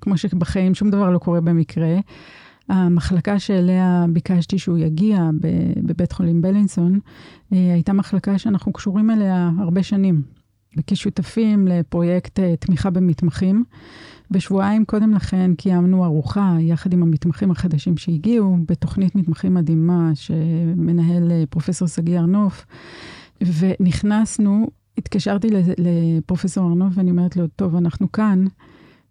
[0.02, 1.98] כמו שבחיים שום דבר לא קורה במקרה.
[2.70, 5.30] המחלקה שאליה ביקשתי שהוא יגיע
[5.84, 7.00] בבית חולים בלינסון,
[7.54, 10.22] אה, הייתה מחלקה שאנחנו קשורים אליה הרבה שנים,
[10.78, 13.64] וכשותפים לפרויקט אה, תמיכה במתמחים.
[14.32, 21.44] ושבועיים קודם לכן קיימנו ארוחה יחד עם המתמחים החדשים שהגיעו, בתוכנית מתמחים מדהימה שמנהל אה,
[21.50, 22.66] פרופסור שגיא ארנוף,
[23.42, 25.48] ונכנסנו, התקשרתי
[25.78, 28.46] לפרופסור ארנוף ואני אומרת לו, טוב, אנחנו כאן.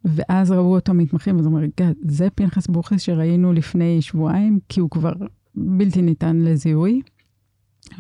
[0.05, 1.67] ואז ראו אותו מתמחים, אז הוא אומר,
[2.09, 5.13] זה פנחס בוכס שראינו לפני שבועיים, כי הוא כבר
[5.55, 7.01] בלתי ניתן לזיהוי.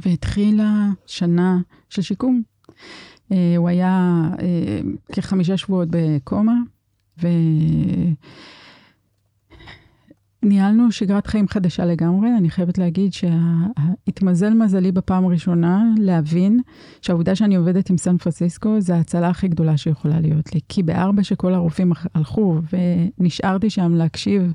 [0.02, 2.42] והתחילה שנה של שיקום.
[2.68, 6.57] Uh, הוא היה uh, כחמישה שבועות בקומה,
[7.22, 7.28] ו...
[10.45, 12.28] ניהלנו שגרת חיים חדשה לגמרי.
[12.38, 16.61] אני חייבת להגיד שהתמזל מזלי בפעם הראשונה להבין
[17.03, 20.61] שהעובדה שאני עובדת עם סן פרנסיסקו זה ההצלה הכי גדולה שיכולה להיות לי.
[20.68, 22.61] כי בארבע שכל הרופאים הלכו
[23.18, 24.53] ונשארתי שם להקשיב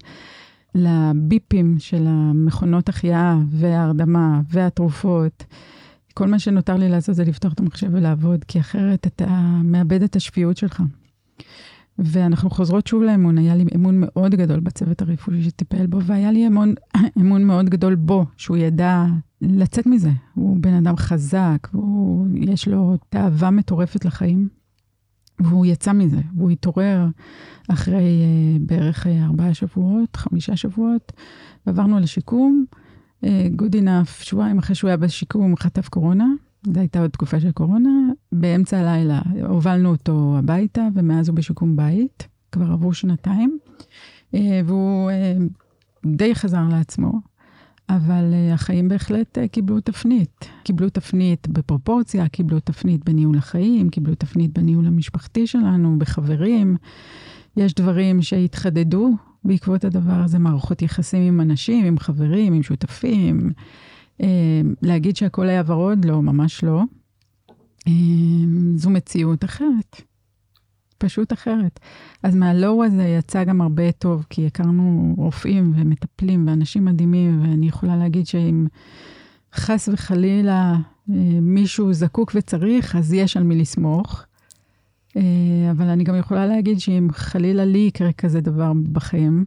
[0.75, 5.43] לביפים של המכונות החייאה וההרדמה והתרופות,
[6.13, 10.15] כל מה שנותר לי לעשות זה לפתוח את המחשב ולעבוד, כי אחרת אתה מאבד את
[10.15, 10.83] השפיות שלך.
[12.03, 16.47] ואנחנו חוזרות שוב לאמון, היה לי אמון מאוד גדול בצוות הרפואי שטיפל בו, והיה לי
[16.47, 16.73] אמון,
[17.21, 19.05] אמון מאוד גדול בו, שהוא ידע
[19.41, 20.11] לצאת מזה.
[20.33, 24.49] הוא בן אדם חזק, הוא, יש לו תאווה מטורפת לחיים,
[25.39, 27.07] והוא יצא מזה, והוא התעורר
[27.69, 31.11] אחרי uh, בערך uh, ארבעה שבועות, חמישה שבועות,
[31.65, 32.65] ועברנו לשיקום.
[33.25, 33.27] Uh,
[33.61, 36.25] good enough, שבועיים אחרי שהוא היה בשיקום, חטף קורונה.
[36.63, 37.89] זו הייתה עוד תקופה של קורונה.
[38.31, 42.27] באמצע הלילה הובלנו אותו הביתה, ומאז הוא בשיקום בית.
[42.51, 43.59] כבר עברו שנתיים.
[44.35, 45.43] Uh, והוא uh,
[46.05, 47.11] די חזר לעצמו.
[47.89, 50.45] אבל uh, החיים בהחלט קיבלו תפנית.
[50.63, 56.77] קיבלו תפנית בפרופורציה, קיבלו תפנית בניהול החיים, קיבלו תפנית בניהול המשפחתי שלנו, בחברים.
[57.57, 63.49] יש דברים שהתחדדו בעקבות הדבר הזה, מערכות יחסים עם אנשים, עם חברים, עם שותפים.
[64.21, 64.25] Uh,
[64.81, 66.05] להגיד שהכל היה ורוד?
[66.05, 66.81] לא, ממש לא.
[67.89, 67.91] Uh,
[68.75, 70.01] זו מציאות אחרת.
[70.99, 71.79] פשוט אחרת.
[72.23, 77.97] אז מהלואו הזה יצא גם הרבה טוב, כי הכרנו רופאים ומטפלים ואנשים מדהימים, ואני יכולה
[77.97, 78.67] להגיד שאם
[79.53, 80.75] חס וחלילה
[81.09, 84.25] אה, מישהו זקוק וצריך, אז יש על מי לסמוך.
[85.17, 85.21] אה,
[85.71, 89.45] אבל אני גם יכולה להגיד שאם חלילה לי יקרה כזה דבר בחיים,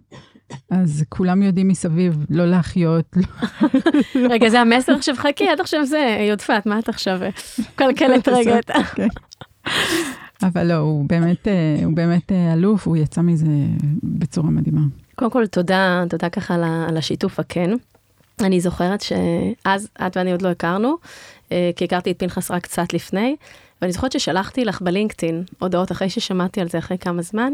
[0.70, 3.16] אז כולם יודעים מסביב לא להחיות.
[4.30, 7.20] רגע, זה המסר עכשיו, חכי, עד עכשיו זה, יודפת, מה את עכשיו
[7.74, 8.59] קלקלת רגע?
[8.94, 9.09] כן.
[10.42, 13.46] אבל לא, הוא באמת, אה, הוא באמת אה, אלוף, הוא יצא מזה
[14.03, 14.80] בצורה מדהימה.
[15.14, 16.55] קודם כל, תודה, תודה ככה
[16.88, 17.70] על השיתוף הכן.
[18.40, 20.96] אני זוכרת שאז את ואני עוד לא הכרנו,
[21.53, 23.36] אה, כי הכרתי את פנחס רק קצת לפני,
[23.82, 27.53] ואני זוכרת ששלחתי לך בלינקדאין הודעות אחרי ששמעתי על זה אחרי כמה זמן,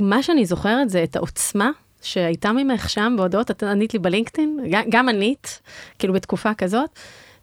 [0.00, 1.70] ומה שאני זוכרת זה את העוצמה
[2.02, 5.60] שהייתה ממך שם בהודעות, את ענית לי בלינקדאין, גם ענית,
[5.98, 6.90] כאילו בתקופה כזאת,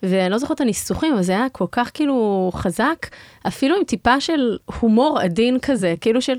[0.04, 3.08] ואני לא זוכרת את הניסוחים, אבל זה היה כל כך כאילו חזק,
[3.48, 6.38] אפילו עם טיפה של הומור עדין כזה, כאילו של,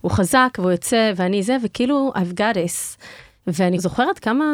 [0.00, 3.02] הוא חזק והוא יוצא ואני זה, וכאילו I've got this.
[3.46, 4.44] ואני זוכרת כמה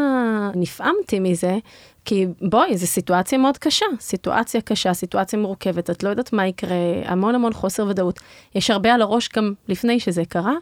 [0.54, 1.58] נפעמתי מזה,
[2.04, 6.76] כי בואי, זו סיטואציה מאוד קשה, סיטואציה קשה, סיטואציה מורכבת, את לא יודעת מה יקרה,
[7.04, 8.20] המון המון חוסר ודאות.
[8.54, 10.54] יש הרבה על הראש גם לפני שזה קרה,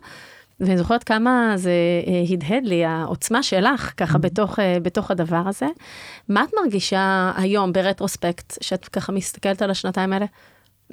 [0.61, 1.72] ואני זוכרת כמה זה
[2.06, 4.18] אה, הדהד לי, העוצמה שלך, ככה mm-hmm.
[4.18, 5.66] בתוך, אה, בתוך הדבר הזה.
[6.28, 10.26] מה את מרגישה היום ברטרוספקט, שאת ככה מסתכלת על השנתיים האלה?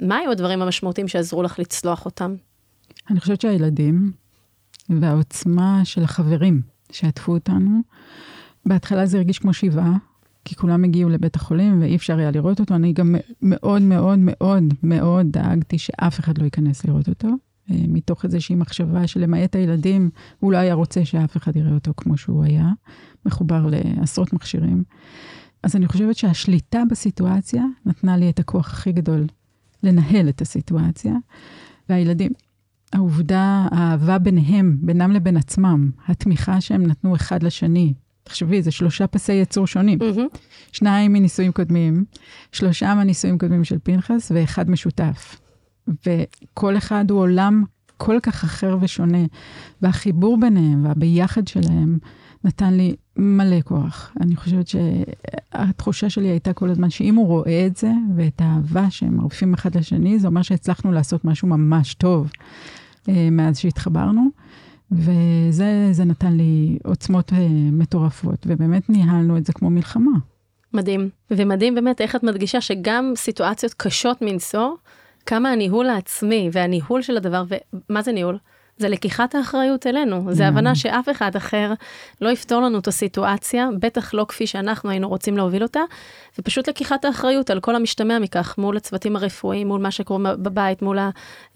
[0.02, 2.34] מה היו הדברים המשמעותיים שעזרו לך לצלוח אותם?
[3.10, 4.12] אני חושבת שהילדים
[4.88, 6.60] והעוצמה של החברים
[6.92, 7.80] שעטפו אותנו,
[8.66, 9.96] בהתחלה זה הרגיש כמו שבעה,
[10.44, 12.74] כי כולם הגיעו לבית החולים ואי אפשר היה לראות אותו.
[12.74, 17.28] אני גם מאוד מאוד מאוד מאוד דאגתי שאף אחד לא ייכנס לראות אותו.
[17.70, 22.16] אה, מתוך איזושהי מחשבה שלמעט הילדים, הוא לא היה רוצה שאף אחד יראה אותו כמו
[22.16, 22.72] שהוא היה,
[23.26, 24.84] מחובר לעשרות מכשירים.
[25.62, 29.26] אז אני חושבת שהשליטה בסיטואציה נתנה לי את הכוח הכי גדול
[29.82, 31.14] לנהל את הסיטואציה.
[31.88, 32.32] והילדים,
[32.92, 39.32] העובדה, האהבה ביניהם, בינם לבין עצמם, התמיכה שהם נתנו אחד לשני, תחשבי, זה שלושה פסי
[39.32, 39.98] יצור שונים.
[39.98, 40.38] Mm-hmm.
[40.72, 42.04] שניים מנישואים קודמים,
[42.52, 45.40] שלושה מנישואים קודמים של פנחס ואחד משותף.
[46.06, 47.64] וכל אחד הוא עולם
[47.96, 49.24] כל כך אחר ושונה,
[49.82, 51.98] והחיבור ביניהם והביחד שלהם
[52.44, 54.12] נתן לי מלא כוח.
[54.20, 59.16] אני חושבת שהתחושה שלי הייתה כל הזמן שאם הוא רואה את זה, ואת האהבה שהם
[59.16, 62.30] מרפים אחד לשני, זה אומר שהצלחנו לעשות משהו ממש טוב
[63.08, 64.28] אה, מאז שהתחברנו.
[64.92, 70.18] וזה נתן לי עוצמות אה, מטורפות, ובאמת ניהלנו את זה כמו מלחמה.
[70.74, 74.70] מדהים, ומדהים באמת איך את מדגישה שגם סיטואציות קשות מנשוא,
[75.28, 77.44] כמה הניהול העצמי והניהול של הדבר,
[77.90, 78.38] ומה זה ניהול?
[78.78, 80.46] זה לקיחת האחריות אלינו, זה mm.
[80.46, 81.72] הבנה שאף אחד אחר
[82.20, 85.80] לא יפתור לנו את הסיטואציה, בטח לא כפי שאנחנו היינו רוצים להוביל אותה,
[86.38, 90.98] ופשוט לקיחת האחריות על כל המשתמע מכך מול הצוותים הרפואיים, מול מה שקורה בבית, מול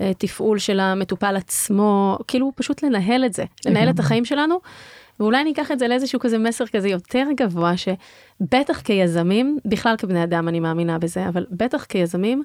[0.01, 4.61] התפעול של המטופל עצמו, כאילו פשוט לנהל את זה, לנהל את החיים שלנו.
[5.20, 10.25] ואולי אני אקח את זה לאיזשהו כזה מסר כזה יותר גבוה, שבטח כיזמים, בכלל כבני
[10.25, 12.43] אדם אני מאמינה בזה, אבל בטח כיזמים,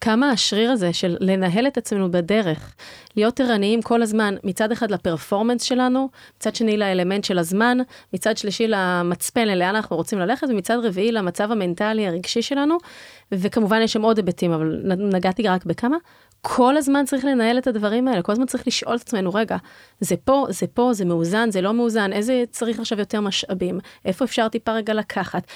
[0.00, 2.74] כמה השריר הזה של לנהל את עצמנו בדרך,
[3.16, 7.78] להיות ערניים כל הזמן, מצד אחד לפרפורמנס שלנו, מצד שני לאלמנט של הזמן,
[8.12, 12.76] מצד שלישי למצפן, לאן אנחנו רוצים ללכת, ומצד רביעי למצב המנטלי הרגשי שלנו,
[13.32, 15.96] וכמובן יש שם עוד היבטים, אבל נגעתי רק בכמה.
[16.40, 19.56] כל הזמן צריך לנהל את הדברים האלה, כל הזמן צריך לשאול את עצמנו, רגע,
[20.00, 24.24] זה פה, זה פה, זה מאוזן, זה לא מאוזן, איזה צריך עכשיו יותר משאבים, איפה
[24.24, 25.46] אפשר טיפה רגע לקחת.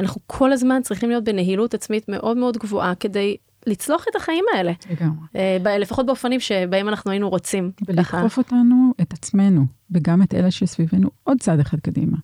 [0.00, 3.36] אנחנו כל הזמן צריכים להיות בנהילות עצמית מאוד מאוד גבוהה כדי
[3.66, 4.72] לצלוח את החיים האלה.
[4.90, 5.26] לגמרי.
[5.36, 7.70] אה, לפחות באופנים שבהם אנחנו היינו רוצים.
[7.88, 12.16] ולדחוף אותנו, את עצמנו, וגם את אלה שסביבנו, עוד צעד אחד קדימה.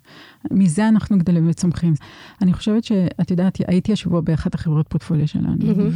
[0.51, 1.95] מזה אנחנו גדלים וצומחים.
[2.43, 5.91] אני חושבת שאת יודעת, הייתי השבוע באחת החברות פורטפוליו שלנו, מהמם.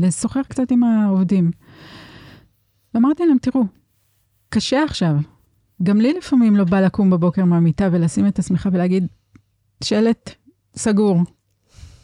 [0.00, 1.50] ולשוחח קצת עם העובדים.
[2.94, 3.64] ואמרתי להם, תראו,
[4.48, 5.14] קשה עכשיו.
[5.82, 9.06] גם לי לפעמים לא בא לקום בבוקר מהמיטה ולשים את השמיכה ולהגיד,
[9.84, 10.34] שלט
[10.76, 11.20] סגור,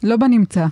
[0.02, 0.66] לא בנמצא.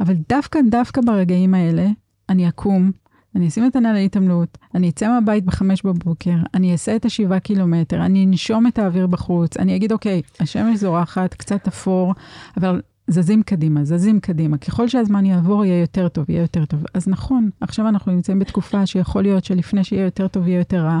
[0.00, 1.86] אבל דווקא, דווקא ברגעים האלה,
[2.28, 2.90] אני אקום,
[3.36, 8.04] אני אשים את הנעלי התעמלות, אני אצא מהבית בחמש בבוקר, אני אעשה את השבעה קילומטר,
[8.04, 12.14] אני אנשום את האוויר בחוץ, אני אגיד, אוקיי, השמש זורחת, קצת אפור,
[12.56, 14.58] אבל זזים קדימה, זזים קדימה.
[14.58, 16.84] ככל שהזמן יעבור, יהיה יותר טוב, יהיה יותר טוב.
[16.94, 21.00] אז נכון, עכשיו אנחנו נמצאים בתקופה שיכול להיות שלפני שיהיה יותר טוב, יהיה יותר רע.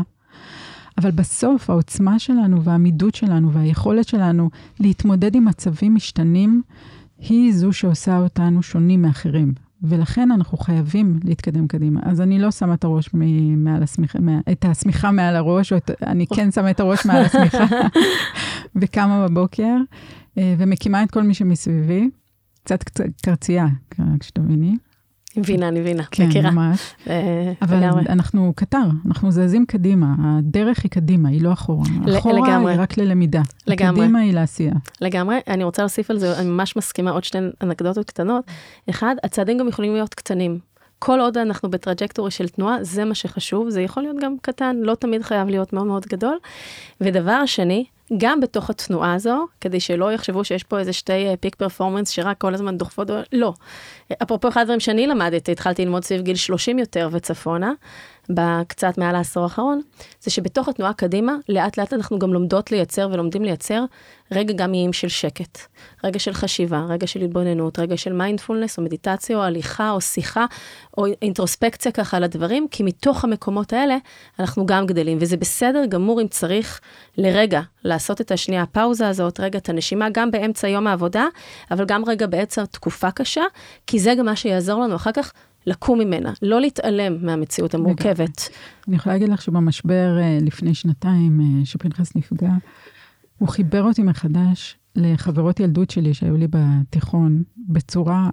[0.98, 6.62] אבל בסוף העוצמה שלנו והעמידות שלנו והיכולת שלנו להתמודד עם מצבים משתנים,
[7.18, 9.52] היא זו שעושה אותנו שונים מאחרים.
[9.82, 12.00] ולכן אנחנו חייבים להתקדם קדימה.
[12.04, 15.76] אז אני לא שמה את הראש מ- מעל השמיכה, מה- את השמיכה מעל הראש, או
[15.76, 17.64] את, אני כן שמה את הראש מעל השמיכה,
[18.80, 19.76] וקמה בבוקר,
[20.38, 22.10] אה, ומקימה את כל מי שמסביבי.
[22.64, 22.84] קצת
[23.22, 23.66] קרצייה,
[24.20, 24.76] כשתביני.
[25.36, 26.50] אני מבינה, אני מבינה, כן, מכירה.
[26.50, 26.94] ממש.
[27.08, 28.02] אה, אבל לגמרי.
[28.08, 31.84] אנחנו קטר, אנחנו זזים קדימה, הדרך היא קדימה, היא לא אחורה.
[32.18, 32.72] אחורה לגמרי.
[32.72, 33.42] היא רק ללמידה.
[33.66, 34.00] לגמרי.
[34.00, 34.74] קדימה היא לעשייה.
[35.00, 38.44] לגמרי, אני רוצה להוסיף על זה, אני ממש מסכימה עוד שתי אנקדוטות קטנות.
[38.90, 40.58] אחד, הצעדים גם יכולים להיות קטנים.
[40.98, 44.94] כל עוד אנחנו בטראג'קטורי של תנועה, זה מה שחשוב, זה יכול להיות גם קטן, לא
[44.94, 46.38] תמיד חייב להיות מאוד מאוד גדול.
[47.00, 47.84] ודבר שני,
[48.18, 52.54] גם בתוך התנועה הזו, כדי שלא יחשבו שיש פה איזה שתי פיק פרפורמנס שרק כל
[52.54, 53.52] הזמן דוחפות, לא.
[54.22, 57.72] אפרופו אחד הדברים שאני למדתי, התחלתי ללמוד סביב גיל 30 יותר וצפונה,
[58.28, 59.80] בקצת מעל העשור האחרון,
[60.20, 63.84] זה שבתוך התנועה קדימה, לאט לאט אנחנו גם לומדות לייצר ולומדים לייצר
[64.32, 65.58] רגע גם איים של שקט,
[66.04, 70.46] רגע של חשיבה, רגע של התבוננות, רגע של מיינדפולנס או מדיטציה או הליכה או שיחה
[70.98, 73.96] או אינטרוספקציה ככה על הדברים, כי מתוך המקומות האלה
[74.38, 76.80] אנחנו גם גדלים, וזה בסדר גמור אם צריך
[77.18, 81.24] לרגע לעשות את השנייה הפאוזה הזאת, רגע את הנשימה גם באמצע יום העבודה,
[81.70, 83.42] אבל גם רגע באמצע תקופה קשה,
[83.86, 85.32] כי זה גם מה שיעזור לנו אחר כך
[85.66, 88.48] לקום ממנה, לא להתעלם מהמציאות המורכבת.
[88.88, 92.50] אני יכולה להגיד לך שבמשבר אה, לפני שנתיים, אה, שפנחס נפגע,
[93.38, 98.30] הוא חיבר אותי מחדש לחברות ילדות שלי שהיו לי בתיכון, בצורה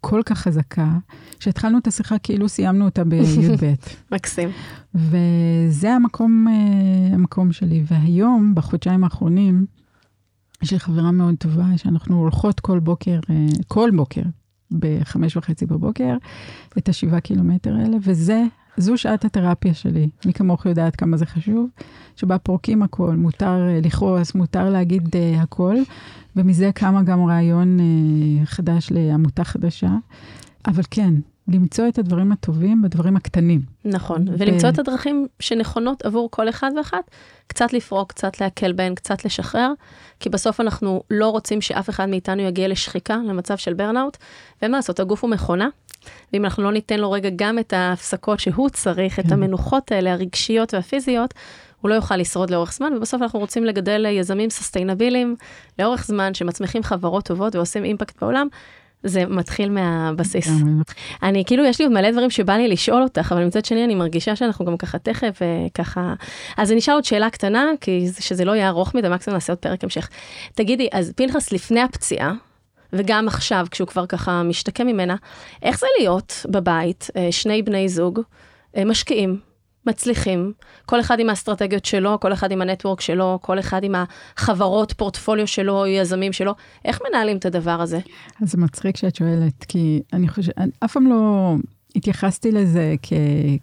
[0.00, 0.92] כל כך חזקה,
[1.40, 3.74] שהתחלנו את השיחה כאילו סיימנו אותה בי"ב.
[4.12, 4.48] מקסים.
[4.94, 7.82] וזה המקום, אה, המקום שלי.
[7.86, 9.66] והיום, בחודשיים האחרונים,
[10.62, 13.20] יש לי חברה מאוד טובה, שאנחנו הולכות כל בוקר,
[13.68, 14.22] כל בוקר,
[14.70, 16.16] בחמש וחצי בבוקר,
[16.78, 18.42] את השבעה קילומטר האלה, וזה,
[18.76, 20.08] זו שעת התרפיה שלי.
[20.26, 21.68] מי כמוך יודעת כמה זה חשוב,
[22.16, 25.76] שבה פורקים הכל, מותר אה, לכעוס, מותר להגיד uh, הכל,
[26.36, 29.90] ומזה קמה גם רעיון uh, חדש לעמותה חדשה.
[30.66, 31.14] אבל כן,
[31.48, 33.60] למצוא את הדברים הטובים בדברים הקטנים.
[33.84, 37.10] נכון, ו- ולמצוא את הדרכים שנכונות עבור כל אחד ואחת,
[37.46, 39.72] קצת לפרוק, קצת להקל בהן, קצת לשחרר,
[40.20, 44.16] כי בסוף אנחנו לא רוצים שאף אחד מאיתנו יגיע לשחיקה, למצב של ברנאוט,
[44.62, 45.68] ואין מה לעשות, הגוף הוא מכונה,
[46.32, 49.32] ואם אנחנו לא ניתן לו רגע גם את ההפסקות שהוא צריך, את כן.
[49.32, 51.34] המנוחות האלה, הרגשיות והפיזיות,
[51.80, 55.36] הוא לא יוכל לשרוד לאורך זמן, ובסוף אנחנו רוצים לגדל יזמים סוסטיינביליים
[55.78, 58.48] לאורך זמן, שמצמיחים חברות טובות ועושים אימפקט בעולם.
[59.02, 60.48] זה מתחיל מהבסיס.
[61.22, 63.94] אני כאילו, יש לי עוד מלא דברים שבא לי לשאול אותך, אבל מצד שני אני
[63.94, 66.14] מרגישה שאנחנו גם ככה תכף וככה...
[66.56, 69.52] אז אני אשאל עוד שאלה קטנה, כי זה- שזה לא יהיה ארוך מדי, מקסימום נעשה
[69.52, 70.08] עוד פרק המשך.
[70.54, 72.32] תגידי, אז פנחס לפני הפציעה,
[72.92, 75.16] וגם עכשיו, כשהוא כבר ככה משתקם ממנה,
[75.62, 78.20] איך זה להיות בבית, אה, שני בני זוג,
[78.76, 79.40] אה, משקיעים,
[79.86, 80.52] מצליחים,
[80.86, 83.94] כל אחד עם האסטרטגיות שלו, כל אחד עם הנטוורק שלו, כל אחד עם
[84.36, 87.98] החברות, פורטפוליו שלו, יזמים שלו, איך מנהלים את הדבר הזה?
[88.42, 91.54] אז זה מצחיק שאת שואלת, כי אני חושבת, אף פעם לא
[91.96, 93.12] התייחסתי לזה כ-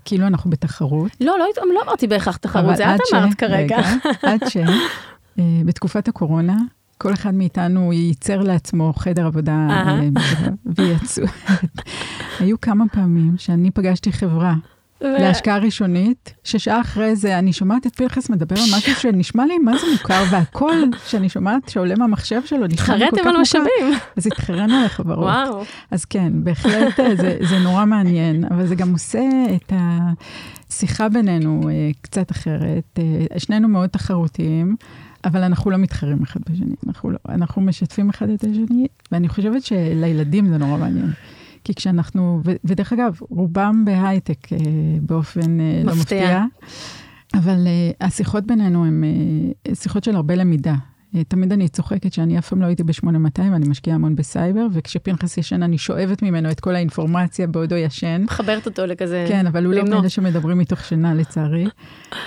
[0.05, 1.11] כאילו אנחנו בתחרות.
[1.21, 3.77] לא, לא, לא אמרתי בהכרח תחרות, זה את ש- אמרת כרגע.
[3.77, 3.89] רגע,
[4.21, 4.57] עד ש...
[5.39, 6.57] אה, בתקופת הקורונה,
[6.97, 9.67] כל אחד מאיתנו ייצר לעצמו חדר עבודה.
[9.69, 9.99] אה,
[10.65, 11.25] ויצאו.
[12.39, 14.53] היו כמה פעמים שאני פגשתי חברה
[15.03, 19.77] להשקעה ראשונית, ששעה אחרי זה אני שומעת את פרחס מדבר על משהו שנשמע לי מה
[19.77, 23.41] זה מוכר, והקול שאני שומעת שעולה מהמחשב שלו נשמע לי כל התחרתם כך על מוכר.
[23.41, 23.99] משאבים.
[24.17, 25.17] אז התחרנו על החברות.
[25.17, 25.63] וואו.
[25.91, 29.21] אז כן, בהחלט אה, זה, זה נורא מעניין, אבל זה גם עושה
[29.55, 32.99] את השיחה בינינו אה, קצת אחרת.
[32.99, 34.75] אה, שנינו מאוד תחרותיים,
[35.25, 39.63] אבל אנחנו לא מתחרים אחד בשני, אנחנו, לא, אנחנו משתפים אחד את השני, ואני חושבת
[39.63, 41.11] שלילדים זה נורא מעניין.
[41.63, 44.57] כי כשאנחנו, ו, ודרך אגב, רובם בהייטק אה,
[45.01, 46.43] באופן אה, לא מפתיע.
[47.33, 50.75] אבל אה, השיחות בינינו הן אה, שיחות של הרבה למידה.
[51.15, 55.37] אה, תמיד אני צוחקת שאני אף פעם לא הייתי ב-8200, אני משקיעה המון בסייבר, וכשפנחס
[55.37, 58.21] ישן אני שואבת ממנו את כל האינפורמציה בעודו ישן.
[58.23, 59.25] מחברת אותו לכזה...
[59.29, 61.65] כן, אבל הוא לא מאלה שמדברים מתוך שינה לצערי.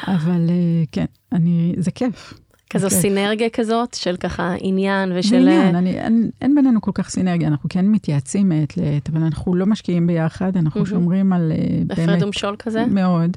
[0.06, 2.34] אבל אה, כן, אני, זה כיף.
[2.76, 2.98] כזו כיף.
[2.98, 5.44] סינרגיה כזאת של ככה עניין ושל...
[5.44, 9.54] בעניין, אני, אין, אין בינינו כל כך סינרגיה, אנחנו כן מתייעצים מעת לעת, אבל אנחנו
[9.54, 10.90] לא משקיעים ביחד, אנחנו מהמם.
[10.90, 12.08] שומרים על אה, באמת...
[12.08, 12.86] הפרד ומשול כזה?
[12.86, 13.36] מאוד.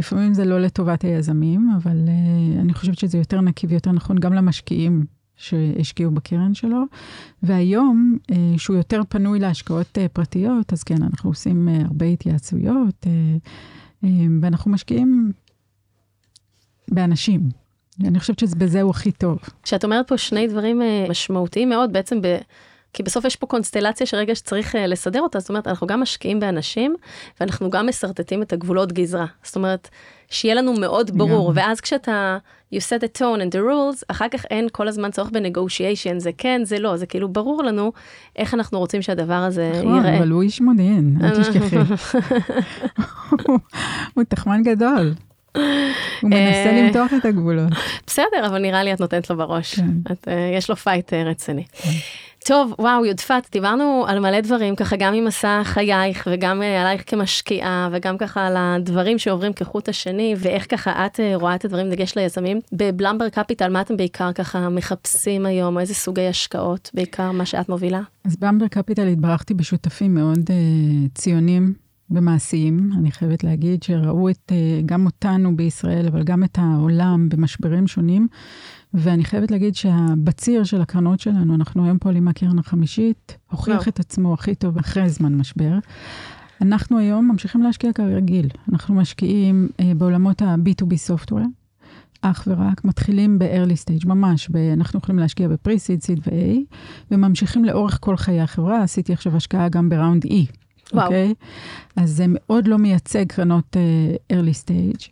[0.00, 4.32] לפעמים זה לא לטובת היזמים, אבל uh, אני חושבת שזה יותר נקי ויותר נכון גם
[4.32, 5.04] למשקיעים
[5.36, 6.82] שהשקיעו בקרן שלו.
[7.42, 13.06] והיום, uh, שהוא יותר פנוי להשקעות uh, פרטיות, אז כן, אנחנו עושים uh, הרבה התייעצויות,
[13.06, 14.06] uh, uh,
[14.40, 15.32] ואנחנו משקיעים
[16.90, 17.65] באנשים.
[18.04, 19.38] אני חושבת שבזה הוא הכי טוב.
[19.62, 22.36] כשאת אומרת פה שני דברים אה, משמעותיים מאוד, בעצם ב...
[22.92, 26.40] כי בסוף יש פה קונסטלציה שרגע שצריך אה, לסדר אותה, זאת אומרת, אנחנו גם משקיעים
[26.40, 26.94] באנשים,
[27.40, 29.26] ואנחנו גם משרטטים את הגבולות גזרה.
[29.42, 29.88] זאת אומרת,
[30.30, 31.66] שיהיה לנו מאוד ברור, לגמרי.
[31.66, 32.38] ואז כשאתה,
[32.74, 36.30] you set the tone and the rules, אחר כך אין כל הזמן צורך בנגושיישן, זה
[36.38, 37.92] כן, זה לא, זה כאילו ברור לנו
[38.36, 40.18] איך אנחנו רוצים שהדבר הזה נכון, ייראה.
[40.18, 41.76] אבל הוא איש מודיעין, אל תשכחי.
[44.14, 45.14] הוא תחמן גדול.
[46.20, 47.72] הוא מנסה אה, למתוח את הגבולות.
[48.06, 49.74] בסדר, אבל נראה לי את נותנת לו בראש.
[49.74, 50.12] כן.
[50.12, 51.64] את, אה, יש לו fight אה, רציני.
[52.46, 58.18] טוב, וואו, יודפת, דיברנו על מלא דברים, ככה גם ממסע חייך, וגם עלייך כמשקיעה, וגם
[58.18, 62.60] ככה על הדברים שעוברים כחוט השני, ואיך ככה את אה, רואה את הדברים דגש ליזמים.
[62.72, 67.68] בבלומברג קפיטל, מה אתם בעיקר ככה מחפשים היום, או איזה סוגי השקעות, בעיקר מה שאת
[67.68, 68.00] מובילה?
[68.24, 70.52] אז בבלומברג קפיטל התברכתי בשותפים מאוד uh,
[71.14, 72.90] ציונים ומעשיים.
[72.98, 78.28] אני חייבת להגיד שראו את, uh, גם אותנו בישראל, אבל גם את העולם במשברים שונים.
[78.94, 83.88] ואני חייבת להגיד שהבציר של הקרנות שלנו, אנחנו היום פועלים מהקרן החמישית, הוכיח.
[83.88, 85.78] את עצמו הכי טוב אחרי זמן משבר.
[86.60, 88.48] אנחנו היום ממשיכים להשקיע כרגיל.
[88.72, 91.46] אנחנו משקיעים uh, בעולמות ה-B2B software.
[92.22, 96.76] אך ורק מתחילים ב-early stage, ממש, ב- אנחנו יכולים להשקיע בפרי-סיד, סיד ו-A,
[97.10, 101.04] וממשיכים לאורך כל חיי החברה, עשיתי עכשיו השקעה גם ב round E, וואו.
[101.06, 101.34] אוקיי?
[101.96, 105.08] אז זה מאוד לא מייצג קרנות uh, early stage.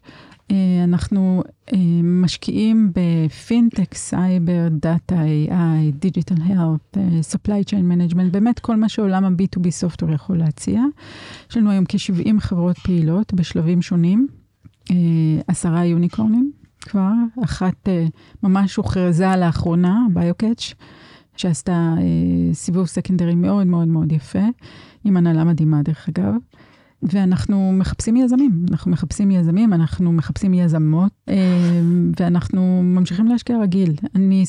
[0.48, 0.54] Uh,
[0.84, 5.16] אנחנו uh, משקיעים בפינטק, סייבר, data,
[5.48, 6.98] AI, digital uh,
[7.32, 10.82] supply chain management, באמת כל מה שעולם ה-B2B software יכול להציע.
[11.50, 14.26] יש לנו היום כ-70 חברות פעילות בשלבים שונים,
[14.88, 14.92] uh,
[15.48, 17.12] עשרה יוניקורנים כבר,
[17.44, 18.10] אחת uh,
[18.42, 20.74] ממש הוכרזה לאחרונה, ביוקאץ',
[21.36, 24.44] שעשתה uh, סיבוב סקנדרי מאוד מאוד מאוד יפה,
[25.04, 26.34] עם הנהלה מדהימה דרך אגב.
[27.02, 31.34] ואנחנו מחפשים יזמים, אנחנו מחפשים יזמים, אנחנו מחפשים יזמות, אה,
[32.20, 33.92] ואנחנו ממשיכים להשקיע רגיל.
[34.14, 34.44] אני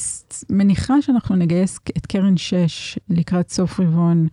[0.49, 4.27] מניחה שאנחנו נגייס את קרן 6 לקראת סוף רבעון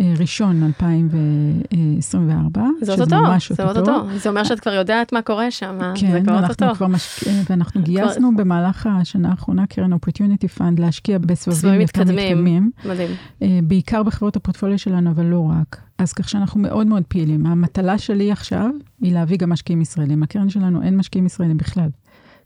[0.00, 2.62] ראשון 2024.
[2.80, 3.16] זה שזה אוטוטו,
[3.50, 3.92] זה אוטוטו.
[4.16, 6.74] זה אומר שאת כבר יודעת מה קורה שם, זה כן, כבר ואנחנו אוטוטו.
[6.74, 7.26] כבר משק...
[7.50, 12.70] ואנחנו גייסנו במהלך השנה האחרונה קרן opportunity fund להשקיע בסבבים מתקדמים.
[12.84, 13.10] מדהים.
[13.42, 15.80] אה, בעיקר בחברות הפורטפוליו שלנו, אבל לא רק.
[15.98, 17.46] אז כך שאנחנו מאוד מאוד פעילים.
[17.46, 18.70] המטלה שלי עכשיו
[19.00, 20.22] היא להביא גם משקיעים ישראלים.
[20.22, 21.88] הקרן שלנו אין משקיעים ישראלים בכלל.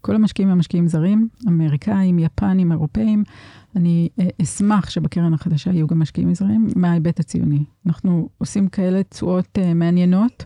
[0.08, 3.24] כל המשקיעים הם משקיעים זרים, אמריקאים, יפנים, אירופאים.
[3.76, 7.64] אני אה, אשמח שבקרן החדשה יהיו גם משקיעים ישראלים מההיבט הציוני.
[7.86, 10.44] אנחנו עושים כאלה תשואות אה, מעניינות,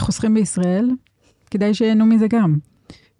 [0.00, 0.90] חוסכים בישראל,
[1.50, 2.58] כדאי שיהנו מזה גם.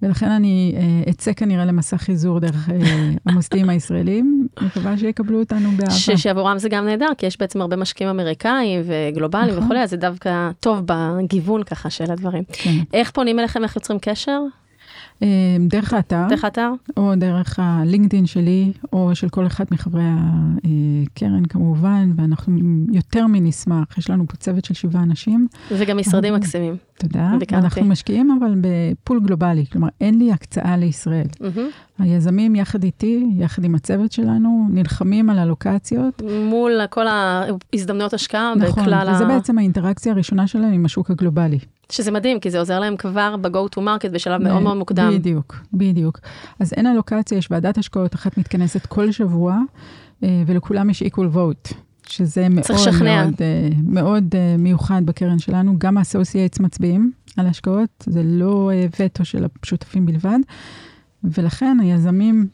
[0.02, 2.68] ולכן אני אה, אצא כנראה למסע חיזור דרך
[3.26, 6.16] המוסדיים הישראלים, מקווה שיקבלו אותנו באהבה.
[6.16, 9.64] שעבורם זה גם נהדר, כי יש בעצם הרבה משקיעים אמריקאים וגלובליים נכון.
[9.64, 12.42] וכולי, אז זה דווקא טוב בגיוון ככה של הדברים.
[12.52, 12.78] כן.
[12.94, 14.40] איך פונים אליכם, איך יוצרים קשר?
[15.22, 16.72] אה, דרך האתר, דרך האתר?
[16.96, 22.58] או דרך הלינקדאין שלי, או של כל אחד מחברי הקרן כמובן, ואנחנו
[22.92, 26.34] יותר מנשמח, יש לנו פה צוות של שבעה אנשים, וגם משרדים.
[26.34, 26.76] מקסימים.
[26.98, 27.30] תודה.
[27.52, 31.26] אנחנו משקיעים אבל בפול גלובלי, כלומר אין לי הקצאה לישראל.
[31.98, 36.22] היזמים יחד איתי, יחד עם הצוות שלנו, נלחמים על הלוקציות.
[36.48, 39.28] מול כל ההזדמנויות השקעה נכון, בכלל וזה ה...
[39.28, 41.58] בעצם האינטראקציה הראשונה שלהם עם השוק הגלובלי.
[41.91, 45.12] שזה מדהים, כי זה עוזר להם כבר ב-go to market בשלב מאוד מאוד מוקדם.
[45.14, 46.20] בדיוק, בדיוק.
[46.61, 49.59] אז אין אלוקציה, יש ועדת השקעות אחת מתכנסת כל שבוע,
[50.24, 51.74] אה, ולכולם יש equal vote,
[52.07, 52.66] שזה מאוד.
[53.03, 55.74] מאוד, אה, מאוד אה, מיוחד בקרן שלנו.
[55.78, 58.70] גם ה-associates מצביעים על השקעות, זה לא
[59.01, 60.38] וטו של השותפים בלבד,
[61.24, 62.47] ולכן היזמים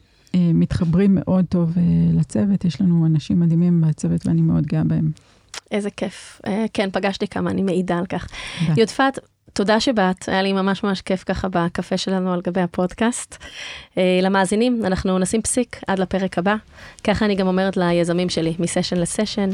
[0.53, 1.73] מתחברים מאוד טוב
[2.13, 5.11] לצוות, יש לנו אנשים מדהימים בצוות ואני מאוד גאה בהם.
[5.71, 6.41] איזה כיף.
[6.47, 8.27] אה, כן, פגשתי כמה, אני מעידה על כך.
[8.59, 8.81] תודה.
[8.81, 9.19] יודפת,
[9.53, 13.37] תודה שבאת, היה לי ממש ממש כיף ככה בקפה שלנו על גבי הפודקאסט.
[13.97, 16.55] אה, למאזינים, אנחנו נשים פסיק עד לפרק הבא.
[17.03, 19.49] ככה אני גם אומרת ליזמים שלי, מסשן לסשן.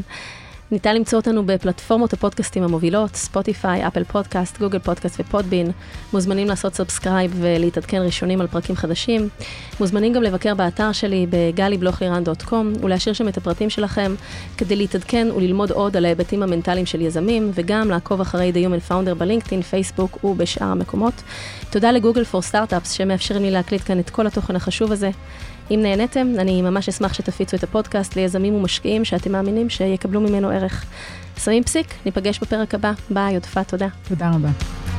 [0.70, 5.70] ניתן למצוא אותנו בפלטפורמות הפודקאסטים המובילות, ספוטיפיי, אפל פודקאסט, גוגל פודקאסט ופודבין.
[6.12, 9.28] מוזמנים לעשות subscribe ולהתעדכן ראשונים על פרקים חדשים.
[9.80, 14.14] מוזמנים גם לבקר באתר שלי ב galiblochliran.com ולהשאיר שם את הפרטים שלכם
[14.56, 19.14] כדי להתעדכן וללמוד עוד על ההיבטים המנטליים של יזמים, וגם לעקוב אחרי The Human Founder
[19.14, 21.22] בלינקדאין, פייסבוק ובשאר המקומות.
[21.70, 25.10] תודה לגוגל פור סטארט-אפס שמאפשרים לי להקליט כאן את כל התוכן החשוב הזה.
[25.70, 30.84] אם נהניתם, אני ממש אשמח שתפיצו את הפודקאסט ליזמים ומשקיעים שאתם מאמינים שיקבלו ממנו ערך.
[31.44, 32.92] שמים פסיק, ניפגש בפרק הבא.
[33.10, 33.88] ביי, עודפה, תודה.
[34.08, 34.93] תודה רבה.